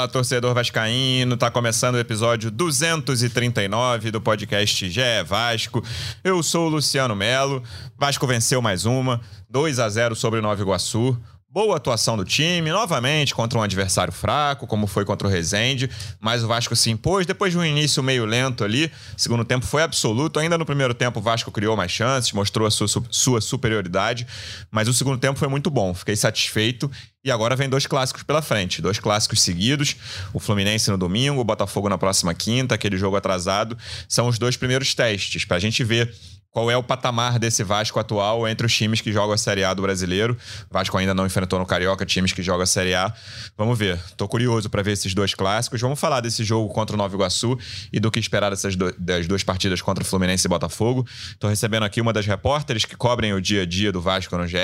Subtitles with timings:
[0.00, 5.84] Fala, torcedor vascaíno, tá começando o episódio 239 do podcast GE Vasco.
[6.24, 7.62] Eu sou o Luciano Melo.
[7.98, 11.18] Vasco venceu mais uma, 2 a 0 sobre o Nova Iguaçu.
[11.52, 15.90] Boa atuação do time, novamente contra um adversário fraco, como foi contra o Rezende,
[16.20, 18.88] mas o Vasco se impôs depois de um início meio lento ali.
[19.16, 20.38] Segundo tempo foi absoluto.
[20.38, 24.28] Ainda no primeiro tempo o Vasco criou mais chances, mostrou a sua, sua superioridade,
[24.70, 25.92] mas o segundo tempo foi muito bom.
[25.92, 26.88] Fiquei satisfeito
[27.24, 29.96] e agora vem dois clássicos pela frente, dois clássicos seguidos.
[30.32, 33.76] O Fluminense no domingo, o Botafogo na próxima quinta, aquele jogo atrasado.
[34.08, 36.14] São os dois primeiros testes para a gente ver
[36.50, 39.72] qual é o patamar desse Vasco atual entre os times que jogam a Série A
[39.72, 40.36] do brasileiro.
[40.68, 43.12] O Vasco ainda não enfrentou no Carioca times que jogam a Série A.
[43.56, 44.00] Vamos ver.
[44.16, 45.80] Tô curioso para ver esses dois clássicos.
[45.80, 47.56] Vamos falar desse jogo contra o Nova Iguaçu
[47.92, 51.06] e do que esperar dessas do, das duas partidas contra o Fluminense e Botafogo.
[51.38, 54.46] Tô recebendo aqui uma das repórteres que cobrem o dia a dia do Vasco no
[54.46, 54.56] GE.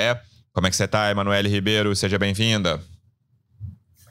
[0.51, 1.95] Como é que você tá, Emanuele Ribeiro?
[1.95, 2.81] Seja bem-vinda.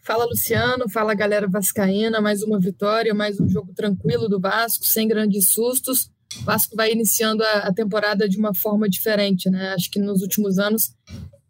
[0.03, 5.08] Fala Luciano, fala galera vascaína, mais uma vitória, mais um jogo tranquilo do Vasco, sem
[5.08, 6.08] grandes sustos.
[6.41, 9.75] O Vasco vai iniciando a, a, temporada de uma forma diferente, né?
[9.75, 10.92] Acho que nos últimos anos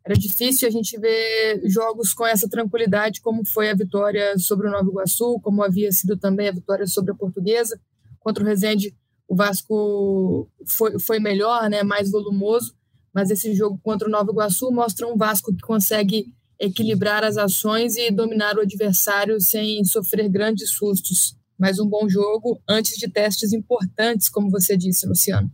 [0.05, 4.71] era difícil a gente ver jogos com essa tranquilidade, como foi a vitória sobre o
[4.71, 7.81] Nova Iguaçu, como havia sido também a vitória sobre a Portuguesa.
[8.21, 8.95] Contra o Resende,
[9.29, 11.83] o Vasco foi, foi melhor, né?
[11.83, 12.75] Mais volumoso,
[13.13, 16.27] mas esse jogo contra o Nova Iguaçu mostra um Vasco que consegue
[16.59, 22.61] equilibrar as ações e dominar o adversário sem sofrer grandes sustos mas um bom jogo
[22.69, 25.51] antes de testes importantes, como você disse, Luciano.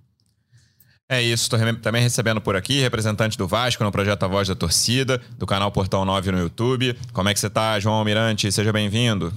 [1.08, 4.54] É isso, estou também recebendo por aqui representante do Vasco no projeto A Voz da
[4.54, 6.98] Torcida, do canal Portão 9 no YouTube.
[7.12, 8.50] Como é que você está, João Almirante?
[8.50, 9.30] Seja bem-vindo.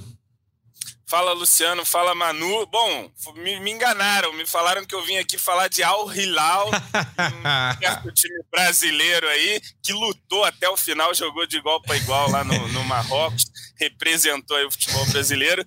[1.08, 2.66] Fala Luciano, fala Manu.
[2.66, 6.70] Bom, me, me, enganaram, me falaram que eu vim aqui falar de Al Hilal,
[8.06, 12.44] um time brasileiro aí, que lutou até o final, jogou de igual para igual lá
[12.44, 13.46] no, no Marrocos,
[13.80, 15.64] representou aí o futebol brasileiro.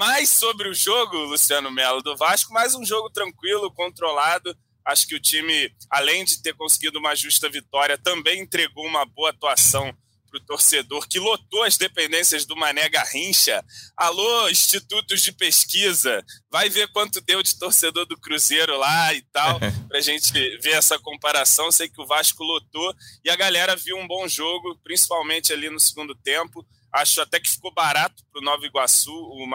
[0.00, 4.56] Mas sobre o jogo, Luciano Melo, do Vasco, mais um jogo tranquilo, controlado.
[4.82, 9.28] Acho que o time, além de ter conseguido uma justa vitória, também entregou uma boa
[9.28, 9.94] atuação
[10.30, 13.62] para o torcedor que lotou as dependências do Mané Garrincha.
[13.94, 19.60] Alô, institutos de pesquisa, vai ver quanto deu de torcedor do Cruzeiro lá e tal,
[19.86, 20.32] para a gente
[20.62, 21.70] ver essa comparação.
[21.70, 25.78] Sei que o Vasco lotou e a galera viu um bom jogo, principalmente ali no
[25.78, 26.66] segundo tempo.
[26.92, 29.12] Acho até que ficou barato para o Nova Iguaçu.
[29.12, 29.46] O,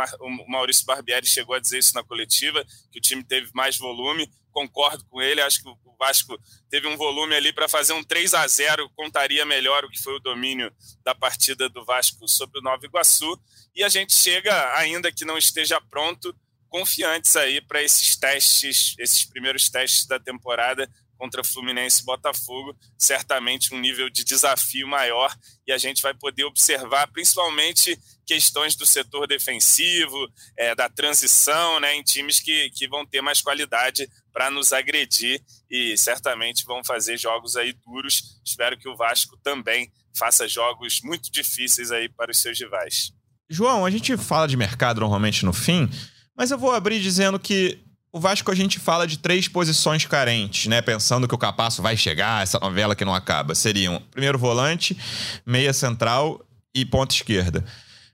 [0.47, 4.29] Maurício Barbieri chegou a dizer isso na coletiva, que o time teve mais volume.
[4.51, 5.41] Concordo com ele.
[5.41, 6.37] Acho que o Vasco
[6.69, 10.15] teve um volume ali para fazer um 3 a 0 contaria melhor o que foi
[10.15, 10.71] o domínio
[11.03, 13.39] da partida do Vasco sobre o Nova Iguaçu.
[13.75, 16.33] E a gente chega, ainda que não esteja pronto,
[16.69, 23.73] confiantes aí para esses testes, esses primeiros testes da temporada contra Fluminense e Botafogo, certamente
[23.73, 29.27] um nível de desafio maior e a gente vai poder observar principalmente questões do setor
[29.27, 30.17] defensivo,
[30.57, 35.41] é, da transição, né, em times que, que vão ter mais qualidade para nos agredir
[35.69, 38.39] e certamente vão fazer jogos aí duros.
[38.43, 43.11] Espero que o Vasco também faça jogos muito difíceis aí para os seus rivais.
[43.49, 45.89] João, a gente fala de mercado normalmente no fim,
[46.35, 47.84] mas eu vou abrir dizendo que
[48.15, 50.81] o Vasco a gente fala de três posições carentes, né?
[50.81, 53.53] Pensando que o Capasso vai chegar, essa novela que não acaba.
[53.53, 54.97] Seriam primeiro volante,
[55.45, 56.39] meia central
[56.73, 57.65] e ponta esquerda.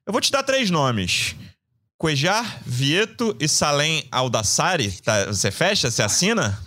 [0.04, 1.36] Eu vou te dar três nomes.
[2.00, 4.92] Cuejar, Vieto e Salem Aldassari.
[5.04, 5.92] Tá, você fecha?
[5.92, 6.60] Você assina?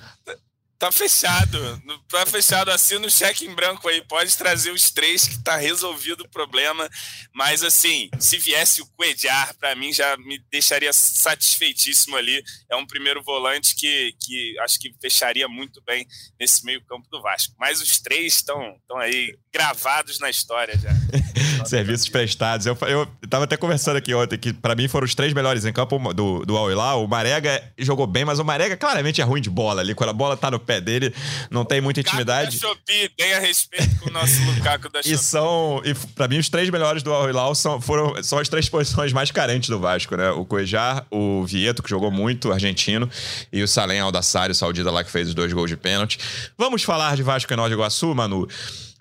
[0.79, 1.83] Tá fechado.
[2.09, 2.71] Tá fechado.
[2.71, 4.03] Assina o cheque em branco aí.
[4.03, 6.89] Pode trazer os três que tá resolvido o problema.
[7.33, 12.43] Mas, assim, se viesse o Coediar, para mim já me deixaria satisfeitíssimo ali.
[12.71, 16.07] É um primeiro volante que, que acho que fecharia muito bem
[16.39, 17.55] nesse meio-campo do Vasco.
[17.59, 20.91] Mas os três estão aí gravados na história já.
[21.65, 22.67] Serviços prestados.
[22.67, 25.73] Eu, eu tava até conversando aqui ontem que para mim foram os três melhores em
[25.73, 29.49] campo do, do Al O Marega jogou bem, mas o Marega claramente é ruim de
[29.49, 29.95] bola ali.
[29.95, 31.15] Quando a bola tá no pé dele,
[31.51, 32.59] não tem muita intimidade.
[32.59, 35.13] Da Shopee, tenha respeito com o nosso Lukaku da Shopee.
[35.13, 38.49] E são, e pra mim, os três melhores do Al Hilal são, foram, são as
[38.49, 40.31] três posições mais carentes do Vasco, né?
[40.31, 43.09] O Cuejar, o Vieto, que jogou muito, argentino,
[43.53, 46.19] e o Salem Aldassari, o saudita lá que fez os dois gols de pênalti.
[46.57, 48.49] Vamos falar de Vasco e Nova Iguaçu, Manu?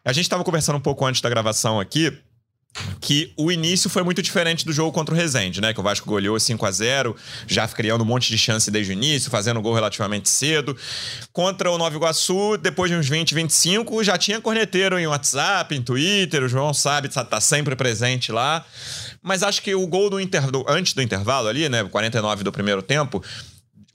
[0.05, 2.11] A gente estava conversando um pouco antes da gravação aqui
[2.99, 5.73] que o início foi muito diferente do jogo contra o Rezende, né?
[5.73, 7.15] Que o Vasco goleou 5 a 0
[7.47, 10.75] já criando um monte de chance desde o início, fazendo gol relativamente cedo.
[11.31, 15.81] Contra o Nova Iguaçu, depois de uns 20, 25, já tinha corneteiro em WhatsApp, em
[15.81, 18.65] Twitter, o João sabe, tá, tá sempre presente lá.
[19.21, 20.43] Mas acho que o gol do, inter...
[20.67, 21.83] antes do intervalo ali, né?
[21.83, 23.23] 49 do primeiro tempo,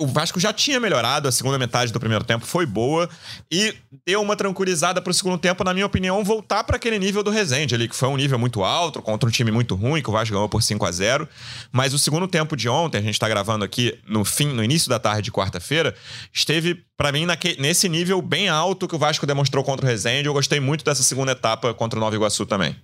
[0.01, 3.11] o Vasco já tinha melhorado, a segunda metade do primeiro tempo foi boa
[3.51, 3.75] e
[4.07, 7.31] deu uma tranquilizada para o segundo tempo, na minha opinião, voltar para aquele nível do
[7.31, 10.13] Resende ali, que foi um nível muito alto, contra um time muito ruim, que o
[10.13, 11.29] Vasco ganhou por 5 a 0
[11.73, 14.89] Mas o segundo tempo de ontem, a gente está gravando aqui no fim, no início
[14.89, 15.93] da tarde de quarta-feira,
[16.33, 20.29] esteve, para mim, naque, nesse nível bem alto que o Vasco demonstrou contra o Resende.
[20.29, 22.77] Eu gostei muito dessa segunda etapa contra o Nova Iguaçu também.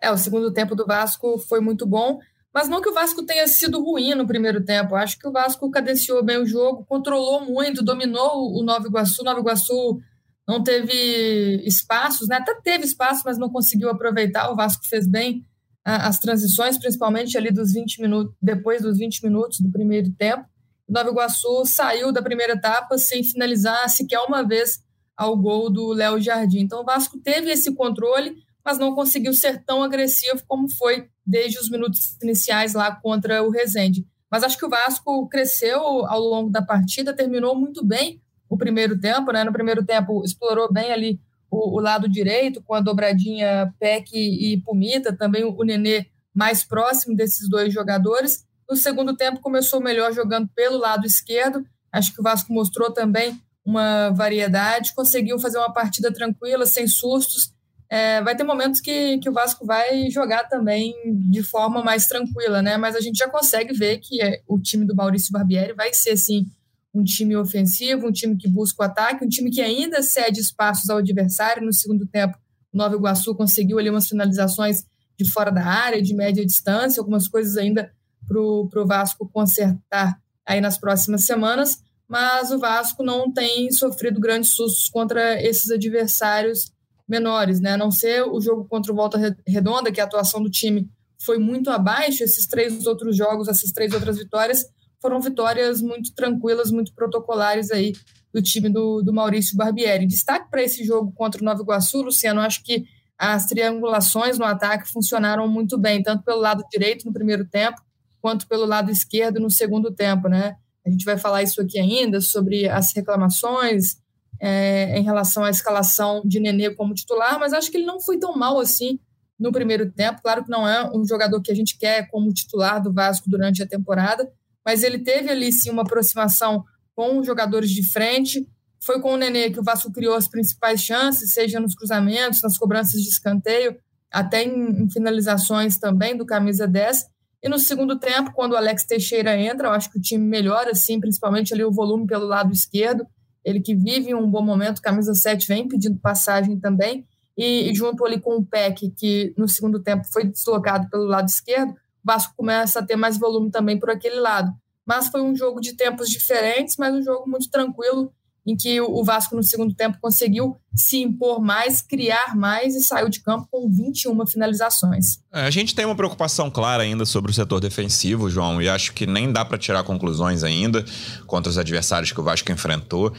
[0.00, 2.18] É, o segundo tempo do Vasco foi muito bom.
[2.56, 4.94] Mas não que o Vasco tenha sido ruim no primeiro tempo.
[4.94, 9.20] Acho que o Vasco cadenciou bem o jogo, controlou muito, dominou o Nova Iguaçu.
[9.20, 10.00] O Nova Iguaçu
[10.48, 12.36] não teve espaços, né?
[12.36, 14.50] até teve espaço, mas não conseguiu aproveitar.
[14.50, 15.44] O Vasco fez bem
[15.84, 20.46] as transições, principalmente ali dos 20 minutos, depois dos 20 minutos do primeiro tempo.
[20.88, 24.80] O Nova Iguaçu saiu da primeira etapa sem finalizar sequer uma vez
[25.14, 26.60] ao gol do Léo Jardim.
[26.60, 28.34] Então o Vasco teve esse controle,
[28.66, 33.48] mas não conseguiu ser tão agressivo como foi desde os minutos iniciais lá contra o
[33.48, 34.04] Rezende.
[34.28, 38.98] Mas acho que o Vasco cresceu ao longo da partida, terminou muito bem o primeiro
[38.98, 39.44] tempo, né?
[39.44, 44.60] No primeiro tempo explorou bem ali o, o lado direito, com a dobradinha Peck e
[44.62, 48.44] Pumita, também o, Nenê mais próximo desses dois jogadores.
[48.68, 51.64] No segundo tempo começou melhor jogando pelo lado esquerdo.
[51.92, 57.52] Acho que o Vasco mostrou também uma variedade, conseguiu fazer uma partida tranquila, sem sustos,
[57.88, 60.94] é, vai ter momentos que, que o Vasco vai jogar também
[61.30, 62.76] de forma mais tranquila, né?
[62.76, 66.16] Mas a gente já consegue ver que é, o time do Maurício Barbieri vai ser,
[66.16, 66.46] sim,
[66.92, 70.90] um time ofensivo, um time que busca o ataque, um time que ainda cede espaços
[70.90, 71.64] ao adversário.
[71.64, 72.36] No segundo tempo,
[72.72, 74.84] o Nova Iguaçu conseguiu ali umas finalizações
[75.16, 77.92] de fora da área, de média distância, algumas coisas ainda
[78.26, 84.50] para o Vasco consertar aí nas próximas semanas, mas o Vasco não tem sofrido grandes
[84.50, 86.72] sustos contra esses adversários
[87.08, 87.72] menores, né?
[87.72, 90.88] A não ser o jogo contra o Volta Redonda, que a atuação do time
[91.18, 94.66] foi muito abaixo, esses três outros jogos, essas três outras vitórias,
[95.00, 97.92] foram vitórias muito tranquilas, muito protocolares aí
[98.32, 100.06] do time do, do Maurício Barbieri.
[100.06, 102.84] Destaque para esse jogo contra o Nova Iguaçu, Luciano, acho que
[103.18, 107.80] as triangulações no ataque funcionaram muito bem, tanto pelo lado direito no primeiro tempo,
[108.20, 110.56] quanto pelo lado esquerdo no segundo tempo, né?
[110.86, 113.96] A gente vai falar isso aqui ainda sobre as reclamações,
[114.40, 118.18] é, em relação à escalação de Nenê como titular, mas acho que ele não foi
[118.18, 118.98] tão mal assim
[119.38, 120.22] no primeiro tempo.
[120.22, 123.62] Claro que não é um jogador que a gente quer como titular do Vasco durante
[123.62, 124.30] a temporada,
[124.64, 128.46] mas ele teve ali sim uma aproximação com os jogadores de frente.
[128.82, 132.56] Foi com o Nenê que o Vasco criou as principais chances, seja nos cruzamentos, nas
[132.56, 133.76] cobranças de escanteio,
[134.10, 137.06] até em, em finalizações também do camisa 10.
[137.42, 140.72] E no segundo tempo, quando o Alex Teixeira entra, eu acho que o time melhora,
[140.72, 143.06] assim, principalmente ali o volume pelo lado esquerdo
[143.46, 147.06] ele que vive um bom momento, camisa 7 vem pedindo passagem também,
[147.38, 151.28] e, e junto ali com o PEC, que no segundo tempo foi deslocado pelo lado
[151.28, 154.52] esquerdo, o Vasco começa a ter mais volume também por aquele lado.
[154.84, 158.12] Mas foi um jogo de tempos diferentes, mas um jogo muito tranquilo,
[158.46, 163.08] em que o Vasco no segundo tempo conseguiu se impor mais, criar mais e saiu
[163.08, 165.18] de campo com 21 finalizações.
[165.32, 168.92] É, a gente tem uma preocupação clara ainda sobre o setor defensivo, João, e acho
[168.92, 170.84] que nem dá para tirar conclusões ainda
[171.26, 173.12] contra os adversários que o Vasco enfrentou.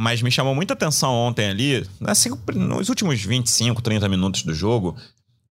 [0.00, 4.96] Mas me chamou muita atenção ontem ali, assim, nos últimos 25, 30 minutos do jogo,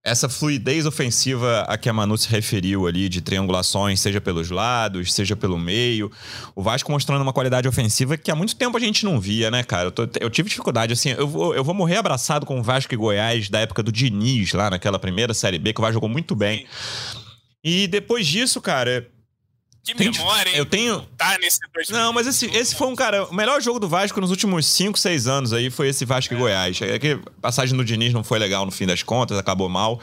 [0.04, 5.12] essa fluidez ofensiva a que a Manu se referiu ali, de triangulações, seja pelos lados,
[5.12, 6.12] seja pelo meio.
[6.56, 9.64] O Vasco mostrando uma qualidade ofensiva que há muito tempo a gente não via, né,
[9.64, 9.88] cara?
[9.88, 12.94] Eu, tô, eu tive dificuldade, assim, eu vou, eu vou morrer abraçado com o Vasco
[12.94, 16.10] e Goiás da época do Diniz, lá naquela primeira Série B, que o Vasco jogou
[16.10, 16.68] muito bem.
[17.64, 19.10] E depois disso, cara,
[19.86, 20.58] que tem, memória, hein?
[20.58, 21.02] Eu tenho.
[21.18, 21.60] Tá nesse
[21.92, 23.26] Não, mas esse, esse foi um cara.
[23.26, 26.38] O melhor jogo do Vasco nos últimos 5, 6 anos aí foi esse Vasco é.
[26.38, 26.82] e Goiás.
[26.82, 30.02] É que a passagem do Diniz não foi legal no fim das contas, acabou mal.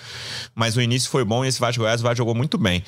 [0.55, 2.85] Mas o início foi bom e esse Vasco e Goiás, o Vasco jogou muito bem.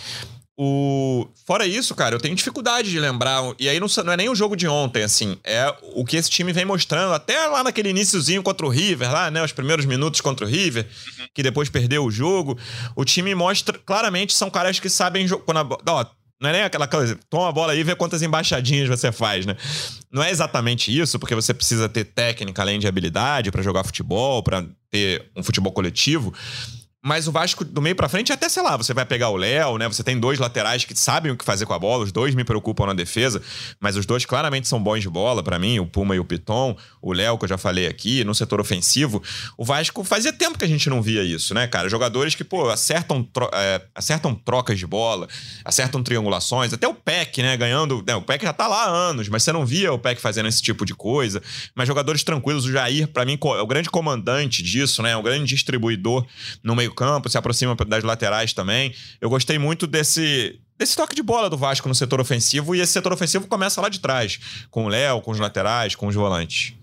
[0.56, 1.26] O...
[1.44, 3.42] Fora isso, cara, eu tenho dificuldade de lembrar.
[3.58, 5.36] E aí não, não, é nem o jogo de ontem, assim.
[5.42, 9.30] É o que esse time vem mostrando, até lá naquele iníciozinho contra o River, lá,
[9.30, 9.42] né?
[9.42, 11.26] Os primeiros minutos contra o River, uhum.
[11.34, 12.56] que depois perdeu o jogo.
[12.94, 15.26] O time mostra claramente, são caras que sabem.
[15.28, 15.92] Quando a...
[15.92, 16.06] Ó,
[16.44, 19.46] não é nem aquela coisa, toma a bola aí e vê quantas embaixadinhas você faz,
[19.46, 19.56] né?
[20.12, 24.42] Não é exatamente isso, porque você precisa ter técnica além de habilidade para jogar futebol,
[24.42, 26.34] para ter um futebol coletivo.
[27.06, 29.76] Mas o Vasco, do meio para frente, até, sei lá, você vai pegar o Léo,
[29.76, 29.86] né?
[29.86, 32.44] Você tem dois laterais que sabem o que fazer com a bola, os dois me
[32.44, 33.42] preocupam na defesa,
[33.78, 36.74] mas os dois claramente são bons de bola para mim, o Puma e o Piton,
[37.02, 39.22] o Léo, que eu já falei aqui, no setor ofensivo.
[39.58, 41.90] O Vasco fazia tempo que a gente não via isso, né, cara?
[41.90, 45.28] Jogadores que, pô, acertam, tro é, acertam trocas de bola,
[45.62, 47.54] acertam triangulações, até o Peck, né?
[47.54, 48.02] Ganhando.
[48.06, 50.48] Né, o Peck já tá lá há anos, mas você não via o Peck fazendo
[50.48, 51.42] esse tipo de coisa.
[51.74, 55.10] Mas jogadores tranquilos, o Jair, para mim, é o grande comandante disso, né?
[55.10, 56.26] É o grande distribuidor
[56.62, 58.94] no meio campo, se aproxima das laterais também.
[59.20, 62.92] Eu gostei muito desse desse toque de bola do Vasco no setor ofensivo, e esse
[62.92, 66.74] setor ofensivo começa lá de trás, com o Léo, com os laterais, com os volantes.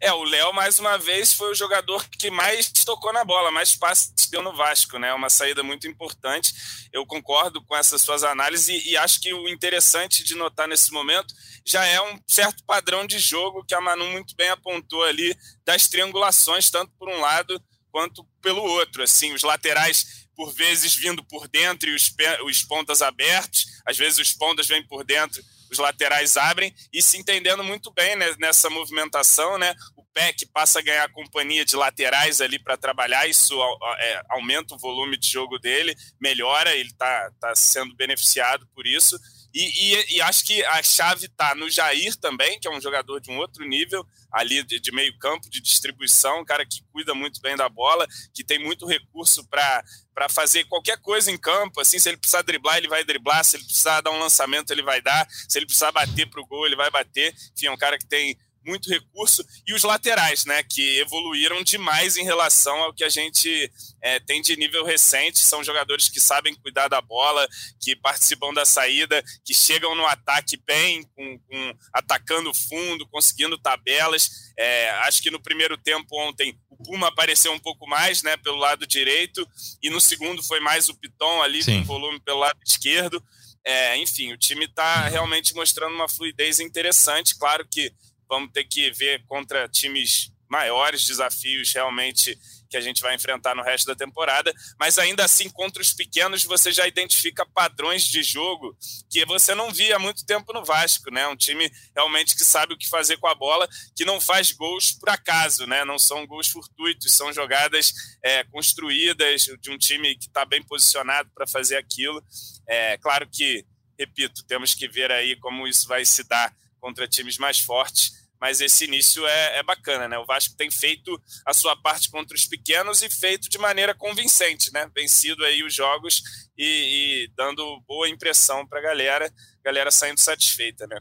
[0.00, 3.76] É, o Léo, mais uma vez, foi o jogador que mais tocou na bola, mais
[3.76, 5.12] passes deu no Vasco, né?
[5.12, 6.52] Uma saída muito importante.
[6.92, 10.90] Eu concordo com essas suas análises e, e, acho que o interessante de notar nesse
[10.90, 11.34] momento
[11.64, 15.86] já é um certo padrão de jogo que a Manu muito bem apontou ali das
[15.86, 17.62] triangulações, tanto por um lado
[17.92, 19.02] quanto pelo outro.
[19.02, 22.12] Assim, os laterais por vezes vindo por dentro e os,
[22.46, 27.16] os pontas abertos, às vezes os pontas vêm por dentro os laterais abrem e se
[27.16, 29.74] entendendo muito bem né, nessa movimentação, né?
[29.96, 33.58] O PEC passa a ganhar companhia de laterais ali para trabalhar, isso
[33.98, 39.18] é, aumenta o volume de jogo dele, melhora, ele está tá sendo beneficiado por isso.
[39.54, 43.20] E, e, e, acho que a chave está no Jair também, que é um jogador
[43.20, 47.14] de um outro nível, ali de, de, meio campo, de distribuição, um cara que cuida
[47.14, 49.84] muito bem da bola, que tem muito recurso para
[50.30, 51.80] fazer qualquer coisa em campo.
[51.80, 54.82] Assim, se ele precisar driblar, ele vai driblar, se ele precisar dar um lançamento, ele
[54.82, 57.34] vai dar, se ele precisar bater para o gol, ele vai bater.
[57.54, 62.16] Enfim, é um cara que tem muito recurso, e os laterais, né, que evoluíram demais
[62.16, 63.70] em relação ao que a gente
[64.02, 65.38] é, tem de nível recente.
[65.38, 67.46] São jogadores que sabem cuidar da bola,
[67.80, 74.30] que participam da saída, que chegam no ataque bem, com, com atacando fundo, conseguindo tabelas.
[74.58, 78.56] É, acho que no primeiro tempo ontem o Puma apareceu um pouco mais, né, pelo
[78.56, 79.46] lado direito,
[79.82, 81.80] e no segundo foi mais o Piton ali Sim.
[81.80, 83.22] com volume pelo lado esquerdo.
[83.64, 87.38] É, enfim, o time está realmente mostrando uma fluidez interessante.
[87.38, 87.92] Claro que
[88.32, 92.38] vamos ter que ver contra times maiores, desafios realmente
[92.70, 96.42] que a gente vai enfrentar no resto da temporada, mas ainda assim contra os pequenos
[96.44, 98.74] você já identifica padrões de jogo
[99.10, 101.28] que você não via há muito tempo no Vasco, né?
[101.28, 104.92] Um time realmente que sabe o que fazer com a bola, que não faz gols
[104.92, 105.84] por acaso, né?
[105.84, 107.92] Não são gols fortuitos, são jogadas
[108.24, 112.24] é, construídas de um time que está bem posicionado para fazer aquilo.
[112.66, 113.66] É claro que,
[113.98, 118.60] repito, temos que ver aí como isso vai se dar contra times mais fortes mas
[118.60, 120.18] esse início é, é, bacana, né?
[120.18, 124.72] O Vasco tem feito a sua parte contra os pequenos e feito de maneira convincente,
[124.72, 124.90] né?
[124.92, 126.20] Vencido aí os jogos
[126.58, 129.32] e, e dando boa impressão para a galera,
[129.64, 130.98] galera saindo satisfeita, né?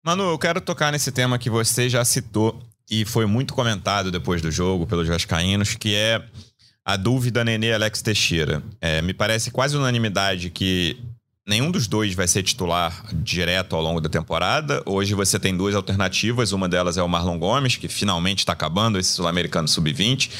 [0.00, 4.40] Manu, eu quero tocar nesse tema que você já citou e foi muito comentado depois
[4.40, 6.24] do jogo pelos vascaínos, que é
[6.84, 8.62] a dúvida Nenê Alex Teixeira.
[8.80, 11.02] É, me parece quase unanimidade que
[11.46, 14.82] Nenhum dos dois vai ser titular direto ao longo da temporada.
[14.86, 16.52] Hoje você tem duas alternativas.
[16.52, 20.30] Uma delas é o Marlon Gomes, que finalmente está acabando esse Sul-Americano Sub-20.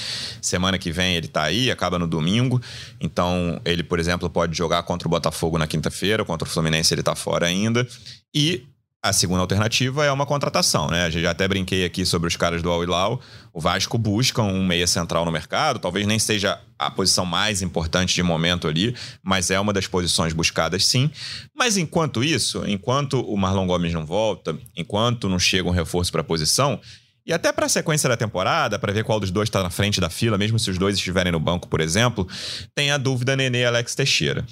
[0.40, 2.58] Semana que vem ele está aí, acaba no domingo.
[2.99, 7.02] Então ele, por exemplo, pode jogar contra o Botafogo na quinta-feira, contra o Fluminense ele
[7.02, 7.87] está fora ainda.
[8.34, 8.64] E
[9.04, 11.11] a segunda alternativa é uma contratação, né?
[11.11, 13.20] Já até brinquei aqui sobre os caras do Al Hilal.
[13.52, 18.14] O Vasco busca um meia central no mercado, talvez nem seja a posição mais importante
[18.14, 21.11] de momento ali, mas é uma das posições buscadas sim.
[21.54, 26.23] Mas enquanto isso, enquanto o Marlon Gomes não volta, enquanto não chega um reforço para
[26.23, 26.80] a posição,
[27.26, 30.00] e até para a sequência da temporada, para ver qual dos dois está na frente
[30.00, 32.26] da fila, mesmo se os dois estiverem no banco, por exemplo,
[32.75, 34.46] tem a dúvida Nenê Alex Teixeira.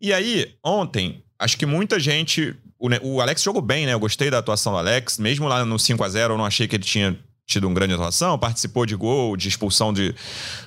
[0.00, 3.92] E aí, ontem, acho que muita gente o, o Alex jogou bem, né?
[3.92, 5.18] Eu gostei da atuação do Alex.
[5.18, 7.18] Mesmo lá no 5 a 0 eu não achei que ele tinha
[7.48, 10.14] tido uma grande atuação, participou de gol, de expulsão de,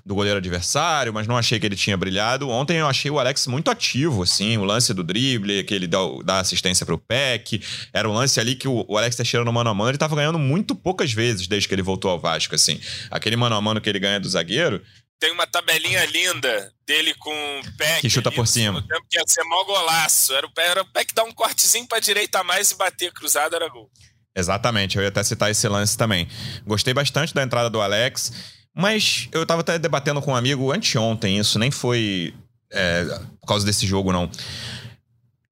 [0.03, 2.49] do goleiro adversário, mas não achei que ele tinha brilhado.
[2.49, 5.99] Ontem eu achei o Alex muito ativo, assim, o lance do drible, que ele dá,
[6.25, 7.61] dá assistência para o Peck,
[7.93, 10.15] era um lance ali que o, o Alex Teixeira no mano a mano, ele estava
[10.15, 12.79] ganhando muito poucas vezes desde que ele voltou ao Vasco, assim.
[13.11, 14.81] Aquele mano a mano que ele ganha do zagueiro,
[15.21, 18.01] tem uma tabelinha linda dele com o Peck.
[18.01, 18.81] Que chuta por cima.
[18.81, 20.33] Tempo, que ia ser mó golaço.
[20.33, 23.55] Era o, era o Peck dar um cortezinho pra direita a mais e bater cruzado,
[23.55, 23.87] era gol.
[24.35, 26.27] Exatamente, eu ia até citar esse lance também.
[26.65, 28.33] Gostei bastante da entrada do Alex,
[28.73, 32.33] mas eu tava até debatendo com um amigo anteontem, isso nem foi
[32.71, 33.03] é,
[33.41, 34.31] por causa desse jogo, não.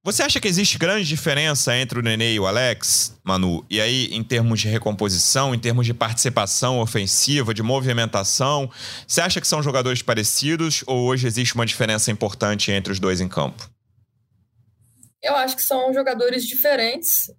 [0.02, 3.66] Você acha que existe grande diferença entre o Nenê e o Alex, Manu?
[3.70, 8.72] E aí, em termos de recomposição, em termos de participação ofensiva, de movimentação,
[9.06, 13.20] você acha que são jogadores parecidos ou hoje existe uma diferença importante entre os dois
[13.20, 13.70] em campo?
[15.22, 17.30] Eu acho que são jogadores diferentes.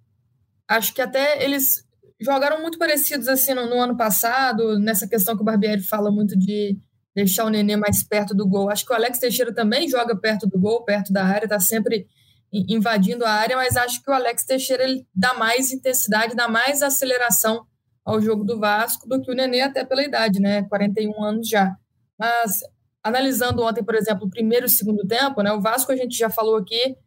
[0.67, 1.83] Acho que até eles
[2.21, 6.37] jogaram muito parecidos assim no, no ano passado, nessa questão que o Barbieri fala muito
[6.37, 6.77] de
[7.15, 8.69] deixar o Nenê mais perto do gol.
[8.69, 12.07] Acho que o Alex Teixeira também joga perto do gol, perto da área, está sempre
[12.51, 16.81] invadindo a área, mas acho que o Alex Teixeira ele dá mais intensidade, dá mais
[16.81, 17.65] aceleração
[18.03, 20.63] ao jogo do Vasco do que o Nenê, até pela idade, né?
[20.63, 21.75] 41 anos já.
[22.17, 22.59] Mas
[23.03, 25.51] analisando ontem, por exemplo, o primeiro e o segundo tempo, né?
[25.53, 26.97] O Vasco a gente já falou aqui,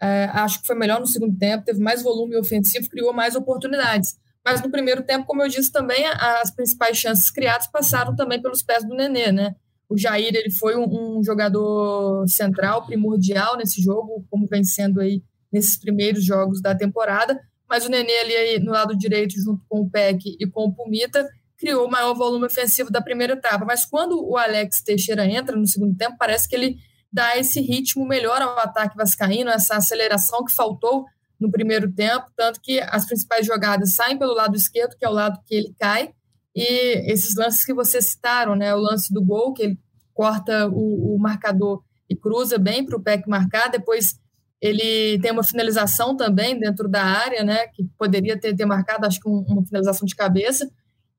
[0.00, 4.16] é, acho que foi melhor no segundo tempo, teve mais volume ofensivo, criou mais oportunidades.
[4.44, 8.62] Mas no primeiro tempo, como eu disse também, as principais chances criadas passaram também pelos
[8.62, 9.54] pés do Nenê, né?
[9.88, 15.22] O Jair ele foi um, um jogador central, primordial nesse jogo, como vem sendo aí
[15.52, 17.38] nesses primeiros jogos da temporada.
[17.68, 21.26] Mas o Nenê ali no lado direito, junto com o Peck e com o Pumita,
[21.58, 23.64] criou o maior volume ofensivo da primeira etapa.
[23.64, 26.76] Mas quando o Alex Teixeira entra no segundo tempo, parece que ele
[27.12, 31.04] dá esse ritmo melhor ao ataque vascaíno, essa aceleração que faltou
[31.40, 35.12] no primeiro tempo, tanto que as principais jogadas saem pelo lado esquerdo, que é o
[35.12, 36.10] lado que ele cai,
[36.56, 39.78] e esses lances que vocês citaram, né, o lance do gol, que ele
[40.14, 44.18] corta o, o marcador e cruza bem para o Peck marcar, depois
[44.58, 49.20] ele tem uma finalização também dentro da área, né, que poderia ter, ter marcado, acho
[49.20, 50.66] que um, uma finalização de cabeça,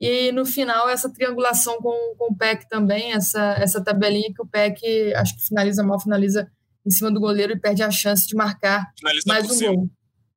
[0.01, 4.47] e no final, essa triangulação com, com o PEC também, essa, essa tabelinha que o
[4.47, 6.49] PEC acho que finaliza mal, finaliza
[6.85, 9.75] em cima do goleiro e perde a chance de marcar finaliza mais um cima.
[9.75, 9.89] gol.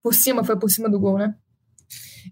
[0.03, 1.35] Por cima, foi por cima do gol, né?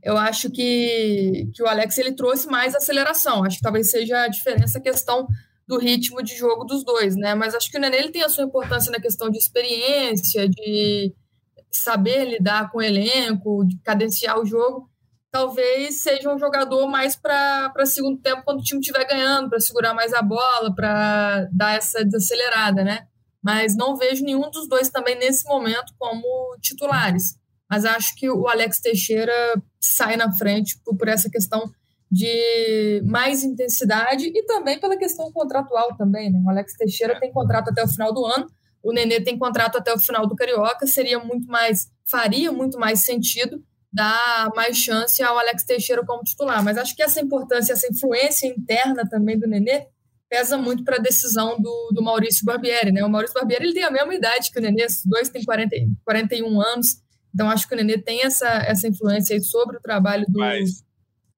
[0.02, 3.44] Eu acho que, que o Alex ele trouxe mais aceleração.
[3.44, 5.26] Acho que talvez seja a diferença a questão
[5.66, 7.34] do ritmo de jogo dos dois, né?
[7.34, 11.14] Mas acho que o Nenê ele tem a sua importância na questão de experiência, de
[11.70, 14.88] saber lidar com o elenco, de cadenciar o jogo
[15.30, 19.94] talvez seja um jogador mais para segundo tempo, quando o time estiver ganhando, para segurar
[19.94, 23.06] mais a bola, para dar essa desacelerada, né?
[23.42, 27.36] Mas não vejo nenhum dos dois também nesse momento como titulares.
[27.70, 29.32] Mas acho que o Alex Teixeira
[29.80, 31.70] sai na frente por, por essa questão
[32.10, 36.40] de mais intensidade e também pela questão contratual também, né?
[36.44, 38.46] O Alex Teixeira tem contrato até o final do ano,
[38.82, 43.00] o Nenê tem contrato até o final do Carioca, seria muito mais, faria muito mais
[43.00, 46.62] sentido dar mais chance ao Alex Teixeira como titular.
[46.62, 49.86] Mas acho que essa importância, essa influência interna também do Nenê
[50.28, 52.92] pesa muito para a decisão do, do Maurício Barbieri.
[52.92, 53.02] Né?
[53.02, 55.74] O Maurício Barbieri ele tem a mesma idade que o Nenê, os dois têm 40,
[56.04, 57.02] 41 anos.
[57.34, 60.82] Então acho que o Nenê tem essa, essa influência sobre o trabalho do, Mas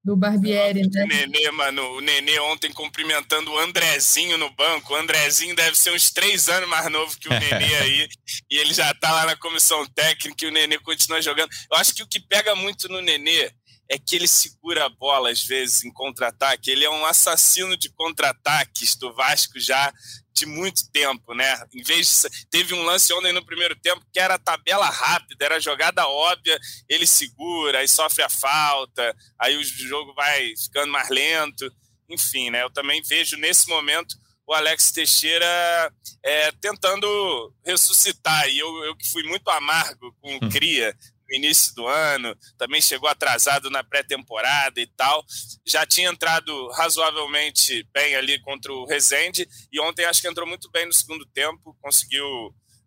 [0.03, 1.03] do Barbieri, né?
[1.03, 4.93] O Nenê, mano, o Nenê ontem cumprimentando o Andrezinho no banco.
[4.93, 8.07] O Andrezinho deve ser uns três anos mais novo que o Nenê aí.
[8.49, 11.49] e ele já tá lá na comissão técnica e o Nenê continua jogando.
[11.71, 13.51] Eu acho que o que pega muito no Nenê
[13.87, 16.71] é que ele segura a bola às vezes em contra-ataque.
[16.71, 19.93] Ele é um assassino de contra-ataques do Vasco já
[20.33, 21.63] de muito tempo, né?
[21.73, 25.59] Em vez de, teve um lance ontem no primeiro tempo que era tabela rápida, era
[25.59, 31.71] jogada óbvia, ele segura, aí sofre a falta, aí o jogo vai ficando mais lento,
[32.09, 32.63] enfim, né?
[32.63, 34.15] Eu também vejo nesse momento
[34.47, 38.49] o Alex Teixeira é, tentando ressuscitar.
[38.49, 40.49] E eu, eu que fui muito amargo com o hum.
[40.49, 40.95] Cria,
[41.35, 45.23] início do ano, também chegou atrasado na pré-temporada e tal.
[45.65, 50.69] Já tinha entrado razoavelmente bem ali contra o Rezende e ontem acho que entrou muito
[50.71, 52.25] bem no segundo tempo, conseguiu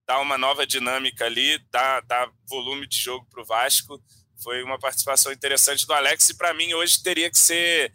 [0.06, 4.02] dar uma nova dinâmica ali, dar, dar volume de jogo para o Vasco.
[4.42, 7.92] Foi uma participação interessante do Alex e para mim hoje teria que ser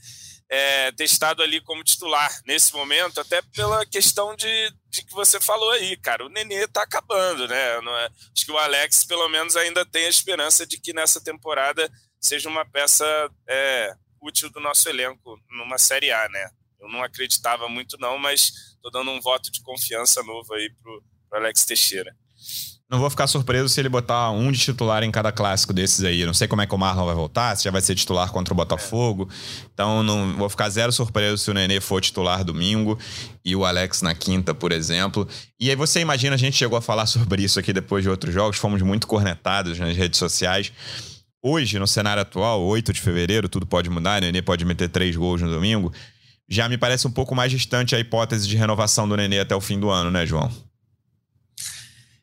[0.49, 5.69] é, testado ali como titular nesse momento, até pela questão de, de que você falou
[5.71, 6.25] aí, cara.
[6.25, 7.55] O Nenê tá acabando, né?
[7.55, 11.89] É, acho que o Alex, pelo menos, ainda tem a esperança de que nessa temporada
[12.19, 13.05] seja uma peça
[13.47, 16.49] é, útil do nosso elenco numa Série A, né?
[16.79, 21.03] Eu não acreditava muito, não, mas tô dando um voto de confiança novo aí pro,
[21.29, 22.15] pro Alex Teixeira.
[22.91, 26.25] Não vou ficar surpreso se ele botar um de titular em cada clássico desses aí.
[26.25, 28.51] Não sei como é que o Marlon vai voltar, se já vai ser titular contra
[28.51, 29.29] o Botafogo.
[29.71, 32.97] Então não vou ficar zero surpreso se o Nenê for titular domingo
[33.45, 35.27] e o Alex na quinta, por exemplo.
[35.59, 38.33] E aí você imagina, a gente chegou a falar sobre isso aqui depois de outros
[38.33, 40.71] jogos, fomos muito cornetados nas redes sociais.
[41.43, 45.15] Hoje, no cenário atual, 8 de fevereiro, tudo pode mudar, o Nenê pode meter três
[45.15, 45.93] gols no domingo.
[46.49, 49.61] Já me parece um pouco mais distante a hipótese de renovação do Nenê até o
[49.61, 50.51] fim do ano, né, João?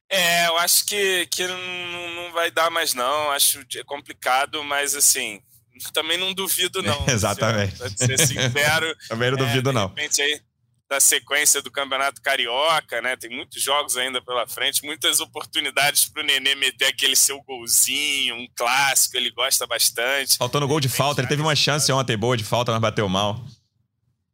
[0.08, 3.30] É, eu acho que, que não, não vai dar mais, não.
[3.32, 5.40] Acho complicado, mas assim,
[5.92, 7.04] também não duvido, não.
[7.08, 7.76] exatamente.
[7.76, 8.96] Pra ser sincero.
[9.08, 9.92] também não duvido, é, não.
[9.96, 10.40] Aí,
[10.88, 13.16] da sequência do Campeonato Carioca, né?
[13.16, 18.36] Tem muitos jogos ainda pela frente, muitas oportunidades para o Nenê meter aquele seu golzinho,
[18.36, 20.36] um clássico, ele gosta bastante.
[20.36, 23.44] Faltando gol de falta, ele teve uma chance ontem boa de falta, mas bateu mal.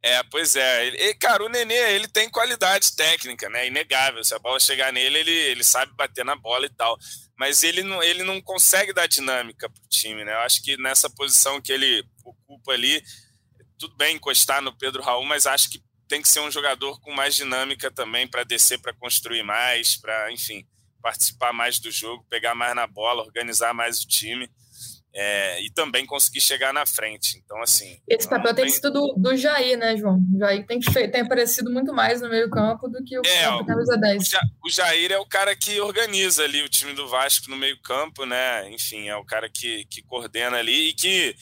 [0.04, 0.88] É, pois é.
[0.88, 3.68] E, cara, o Nenê, ele tem qualidade técnica, né?
[3.68, 4.24] Inegável.
[4.24, 6.98] Se a bola chegar nele, ele, ele sabe bater na bola e tal.
[7.38, 10.32] Mas ele não, ele não consegue dar dinâmica pro time, né?
[10.32, 13.00] Eu acho que nessa posição que ele ocupa ali,
[13.78, 17.12] tudo bem encostar no Pedro Raul, mas acho que tem que ser um jogador com
[17.14, 20.66] mais dinâmica também para descer, para construir mais, para, enfim,
[21.00, 24.50] participar mais do jogo, pegar mais na bola, organizar mais o time
[25.14, 27.40] é, e também conseguir chegar na frente.
[27.44, 27.98] Então, assim.
[28.08, 30.18] Esse papel tem, tem sido do, do Jair, né, João?
[30.34, 33.96] O Jair tem, tem aparecido muito mais no meio-campo do que o é, campo camisa
[33.96, 34.30] 10.
[34.64, 38.70] O Jair é o cara que organiza ali o time do Vasco no meio-campo, né?
[38.70, 41.36] Enfim, é o cara que, que coordena ali e que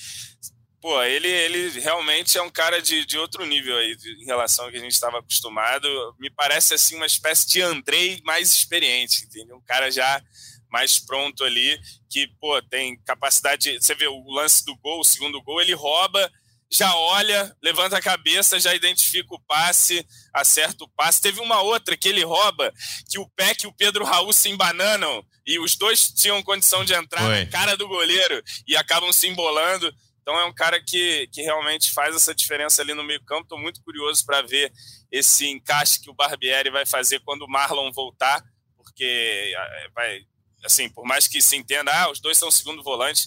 [0.80, 4.70] pô, ele, ele realmente é um cara de, de outro nível aí em relação ao
[4.70, 5.86] que a gente estava acostumado.
[6.18, 9.56] Me parece assim uma espécie de Andrei mais experiente, entendeu?
[9.56, 10.22] Um cara já
[10.70, 11.78] mais pronto ali,
[12.08, 13.80] que, pô, tem capacidade.
[13.80, 16.30] Você vê o lance do gol, o segundo gol, ele rouba,
[16.70, 21.20] já olha, levanta a cabeça, já identifica o passe, acerta o passe.
[21.20, 22.72] Teve uma outra que ele rouba,
[23.10, 26.94] que o Peck e o Pedro Raul se embananam e os dois tinham condição de
[26.94, 27.44] entrar Oi.
[27.44, 29.92] na cara do goleiro e acabam se embolando.
[30.22, 33.42] Então é um cara que, que realmente faz essa diferença ali no meio-campo.
[33.42, 34.72] Estou muito curioso para ver
[35.10, 38.40] esse encaixe que o Barbieri vai fazer quando o Marlon voltar,
[38.76, 39.52] porque
[39.92, 40.20] vai,
[40.64, 43.26] assim, por mais que se entenda, ah, os dois são segundo volante,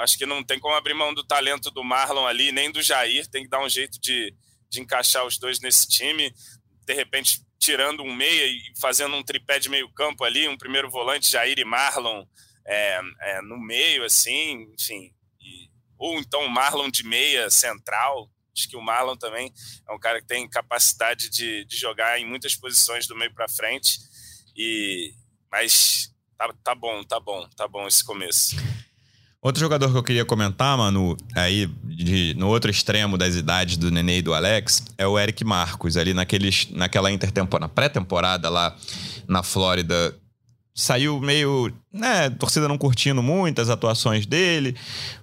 [0.00, 3.26] acho que não tem como abrir mão do talento do Marlon ali, nem do Jair,
[3.28, 4.34] tem que dar um jeito de,
[4.68, 6.34] de encaixar os dois nesse time,
[6.86, 10.90] de repente tirando um meia e fazendo um tripé de meio campo ali, um primeiro
[10.90, 12.24] volante, Jair e Marlon
[12.66, 15.14] é, é, no meio, assim, enfim,
[15.98, 18.30] ou então o Marlon de meia central.
[18.56, 19.52] Acho que o Marlon também
[19.88, 23.48] é um cara que tem capacidade de, de jogar em muitas posições do meio para
[23.48, 23.98] frente.
[24.56, 25.14] E
[25.50, 26.13] mas
[26.48, 28.56] tá, tá bom, tá bom, tá bom esse começo.
[29.44, 33.90] Outro jogador que eu queria comentar, mano, aí de, no outro extremo das idades do
[33.90, 38.74] Nenê e do Alex, é o Eric Marcos, ali naqueles, naquela intertemporada, pré-temporada lá
[39.28, 40.16] na Flórida
[40.74, 44.74] saiu meio, né, torcida não curtindo muito as atuações dele,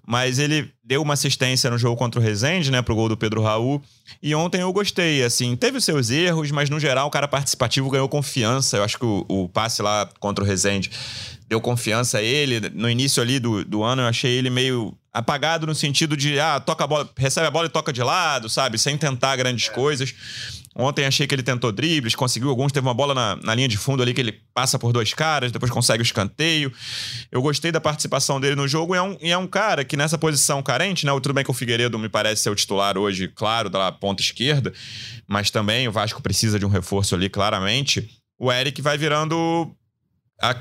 [0.07, 3.41] mas ele deu uma assistência no jogo contra o Rezende, né, pro gol do Pedro
[3.41, 3.81] Raul.
[4.23, 7.89] E ontem eu gostei, assim, teve os seus erros, mas no geral o cara participativo
[7.89, 8.77] ganhou confiança.
[8.77, 10.89] Eu acho que o, o passe lá contra o Rezende
[11.51, 12.69] deu confiança a ele.
[12.73, 16.61] No início ali do, do ano eu achei ele meio apagado no sentido de, ah,
[16.61, 19.71] toca a bola, recebe a bola e toca de lado, sabe, sem tentar grandes é.
[19.73, 20.15] coisas.
[20.73, 23.77] Ontem achei que ele tentou dribles, conseguiu alguns, teve uma bola na, na, linha de
[23.77, 26.71] fundo ali que ele passa por dois caras, depois consegue o escanteio.
[27.29, 29.97] Eu gostei da participação dele no jogo e é um, e é um cara que
[29.97, 31.11] nessa posição carente, né?
[31.15, 34.71] Tudo bem que o Figueiredo me parece ser o titular hoje, claro, da ponta esquerda,
[35.27, 38.09] mas também o Vasco precisa de um reforço ali, claramente.
[38.39, 39.75] O Eric vai virando
[40.41, 40.55] a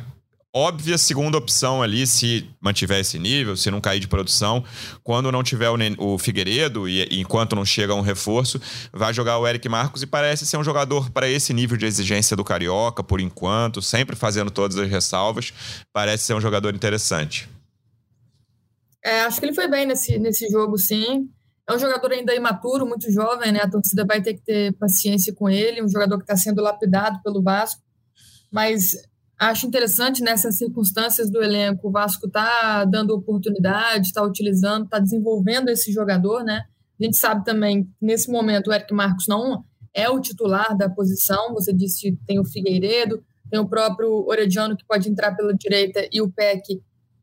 [0.55, 4.65] óbvia segunda opção ali, se mantiver esse nível, se não cair de produção.
[5.03, 8.61] Quando não tiver o, Figueiredo e, e, enquanto não chega um reforço,
[8.93, 12.37] vai jogar o Eric Marcos e parece ser um jogador para esse nível de exigência
[12.37, 15.53] do Carioca, por enquanto, sempre fazendo todas as ressalvas.
[15.93, 17.49] Parece ser um jogador interessante.
[19.05, 21.29] É, acho que ele foi bem nesse, nesse jogo, sim.
[21.69, 23.61] É um jogador ainda imaturo, muito jovem, né?
[23.63, 27.21] A torcida vai ter que ter paciência com ele, um jogador que está sendo lapidado
[27.23, 27.81] pelo Vasco.
[28.51, 28.97] Mas
[29.41, 35.71] Acho interessante nessas circunstâncias do elenco, o Vasco está dando oportunidade, está utilizando, está desenvolvendo
[35.71, 36.67] esse jogador, né?
[37.01, 41.55] A gente sabe também nesse momento o Eric Marcos não é o titular da posição.
[41.55, 46.21] Você disse tem o Figueiredo, tem o próprio Orediano que pode entrar pela direita e
[46.21, 46.79] o Peck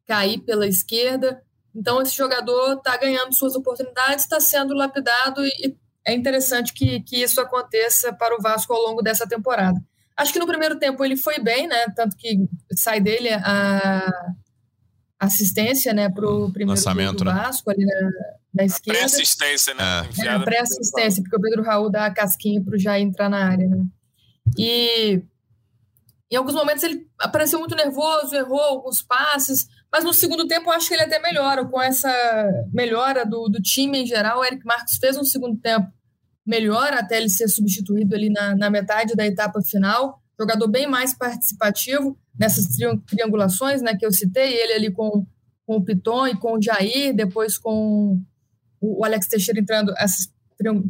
[0.08, 1.40] cair pela esquerda.
[1.76, 7.22] Então esse jogador está ganhando suas oportunidades, está sendo lapidado e é interessante que, que
[7.22, 9.80] isso aconteça para o Vasco ao longo dessa temporada.
[10.18, 11.86] Acho que no primeiro tempo ele foi bem, né?
[11.96, 14.34] Tanto que sai dele a
[15.20, 17.34] assistência, né, para o primeiro Lançamento, do né?
[17.34, 17.76] Vasco, né?
[17.76, 18.10] ali na,
[18.54, 19.00] na esquerda.
[19.00, 20.08] Pré-assistência, né?
[20.20, 23.46] É, é pré-assistência, porque o Pedro Raul dá a casquinha para o Jair entrar na
[23.46, 23.84] área, né?
[24.58, 25.22] E
[26.32, 30.74] em alguns momentos ele apareceu muito nervoso, errou alguns passes, mas no segundo tempo eu
[30.74, 32.12] acho que ele até melhora, com essa
[32.72, 34.40] melhora do, do time em geral.
[34.40, 35.92] O Eric Marcos fez um segundo tempo
[36.48, 40.22] melhor até ele ser substituído ali na, na metade da etapa final.
[40.40, 42.68] Jogador bem mais participativo nessas
[43.06, 45.26] triangulações né, que eu citei, ele ali com,
[45.66, 48.22] com o Piton e com o Jair, depois com
[48.80, 50.32] o Alex Teixeira entrando, essas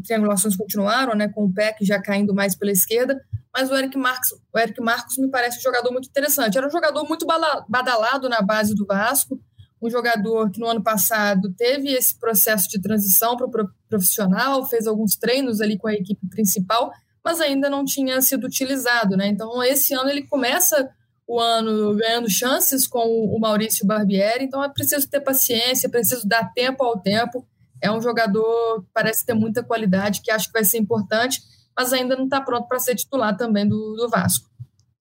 [0.06, 3.20] triangulações continuaram, né, com o Peck já caindo mais pela esquerda,
[3.54, 6.58] mas o Eric Marcos, o Eric Marcos me parece um jogador muito interessante.
[6.58, 7.26] Era um jogador muito
[7.67, 9.41] badalado na base do Vasco,
[9.82, 14.88] um jogador que no ano passado teve esse processo de transição para o profissional, fez
[14.88, 16.91] alguns treinos ali com a equipe principal,
[17.23, 19.28] mas ainda não tinha sido utilizado, né?
[19.28, 20.89] Então esse ano ele começa
[21.28, 26.26] o ano ganhando chances com o Maurício Barbieri, então é preciso ter paciência, é preciso
[26.26, 27.45] dar tempo ao tempo.
[27.82, 31.41] É um jogador que parece ter muita qualidade, que acho que vai ser importante,
[31.78, 34.47] mas ainda não está pronto para ser titular também do, do Vasco.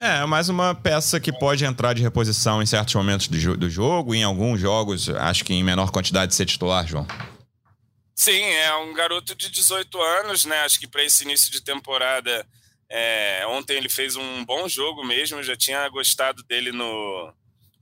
[0.02, 4.14] É, mais uma peça que pode entrar de reposição em certos momentos do, do jogo,
[4.14, 7.08] em alguns jogos, acho que em menor quantidade ser titular, João.
[8.16, 10.62] Sim, é um garoto de 18 anos, né?
[10.62, 12.48] Acho que para esse início de temporada,
[12.90, 17.34] é, ontem ele fez um bom jogo mesmo, eu já tinha gostado dele no,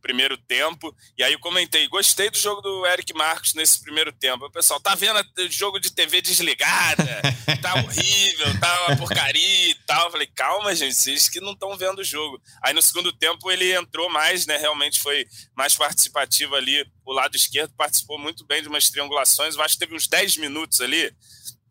[0.03, 0.93] primeiro tempo.
[1.17, 4.45] E aí eu comentei, gostei do jogo do Eric Marcos nesse primeiro tempo.
[4.45, 7.21] O pessoal, tá vendo o jogo de TV desligada?
[7.61, 10.07] Tá tá horrível, tá uma porcaria e tal.
[10.07, 12.39] Eu falei, calma, gente, vocês que não estão vendo o jogo.
[12.61, 14.57] Aí no segundo tempo ele entrou mais, né?
[14.57, 16.85] Realmente foi mais participativo ali.
[17.05, 19.55] O lado esquerdo participou muito bem de umas triangulações.
[19.55, 21.11] Eu acho que teve uns 10 minutos ali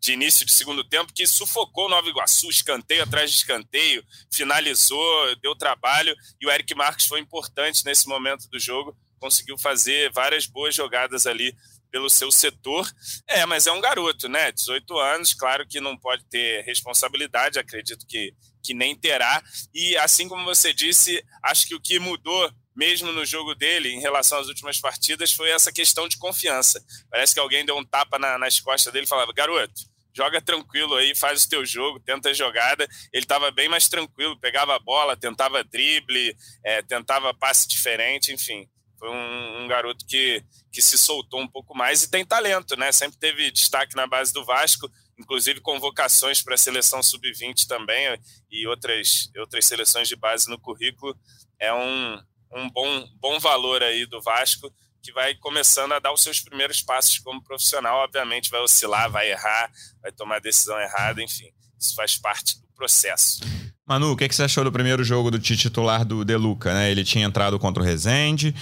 [0.03, 5.37] de início de segundo tempo que sufocou o Nova Iguaçu, escanteio atrás de escanteio, finalizou,
[5.37, 10.45] deu trabalho e o Eric Marques foi importante nesse momento do jogo, conseguiu fazer várias
[10.45, 11.55] boas jogadas ali
[11.89, 12.91] pelo seu setor.
[13.29, 14.51] É, mas é um garoto, né?
[14.51, 19.41] 18 anos, claro que não pode ter responsabilidade, acredito que, que nem terá.
[19.73, 24.01] E assim como você disse, acho que o que mudou mesmo no jogo dele, em
[24.01, 26.83] relação às últimas partidas, foi essa questão de confiança.
[27.11, 30.95] Parece que alguém deu um tapa na, nas costas dele e falava: garoto, joga tranquilo
[30.95, 32.87] aí, faz o teu jogo, tenta a jogada.
[33.13, 38.69] Ele estava bem mais tranquilo, pegava a bola, tentava drible, é, tentava passe diferente, enfim.
[38.99, 42.93] Foi um, um, garoto que, que se soltou um pouco mais e tem talento, né?
[42.93, 48.17] Sempre teve destaque na base do Vasco, inclusive convocações para a seleção sub-20 também
[48.51, 51.19] e outras, outras seleções de base no currículo.
[51.59, 52.17] É um,
[52.53, 56.81] um bom, bom valor aí do Vasco que vai começando a dar os seus primeiros
[56.81, 58.05] passos como profissional.
[58.05, 63.41] Obviamente vai oscilar, vai errar, vai tomar decisão errada, enfim, isso faz parte do processo.
[63.85, 66.73] Manu, o que, que você achou do primeiro jogo do titular do Deluca?
[66.73, 66.91] Né?
[66.91, 68.55] Ele tinha entrado contra o Rezende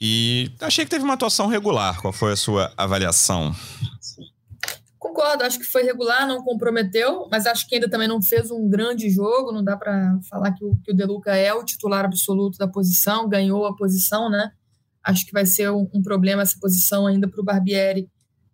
[0.00, 2.00] e achei que teve uma atuação regular.
[2.00, 3.54] Qual foi a sua avaliação?
[4.98, 8.68] Concordo, acho que foi regular, não comprometeu, mas acho que ainda também não fez um
[8.68, 9.52] grande jogo.
[9.52, 13.28] Não dá para falar que o, que o Deluca é o titular absoluto da posição,
[13.28, 14.52] ganhou a posição, né?
[15.08, 18.10] Acho que vai ser um, um problema essa posição ainda para o Barbieri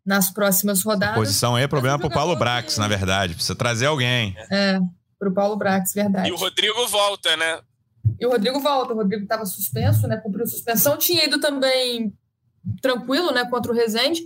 [0.07, 1.17] nas próximas rodadas.
[1.17, 3.35] A posição aí é problema para o Paulo Brax, na verdade.
[3.35, 4.37] Precisa trazer alguém.
[4.53, 4.79] É,
[5.19, 6.29] para o Paulo Brax, verdade.
[6.29, 7.59] E o Rodrigo volta, né?
[8.21, 8.93] E o Rodrigo volta.
[8.93, 10.17] O Rodrigo estava suspenso, né?
[10.19, 10.97] Cumpriu suspensão.
[10.97, 12.15] Tinha ido também
[12.81, 13.45] tranquilo, né?
[13.51, 14.23] Contra o Rezende.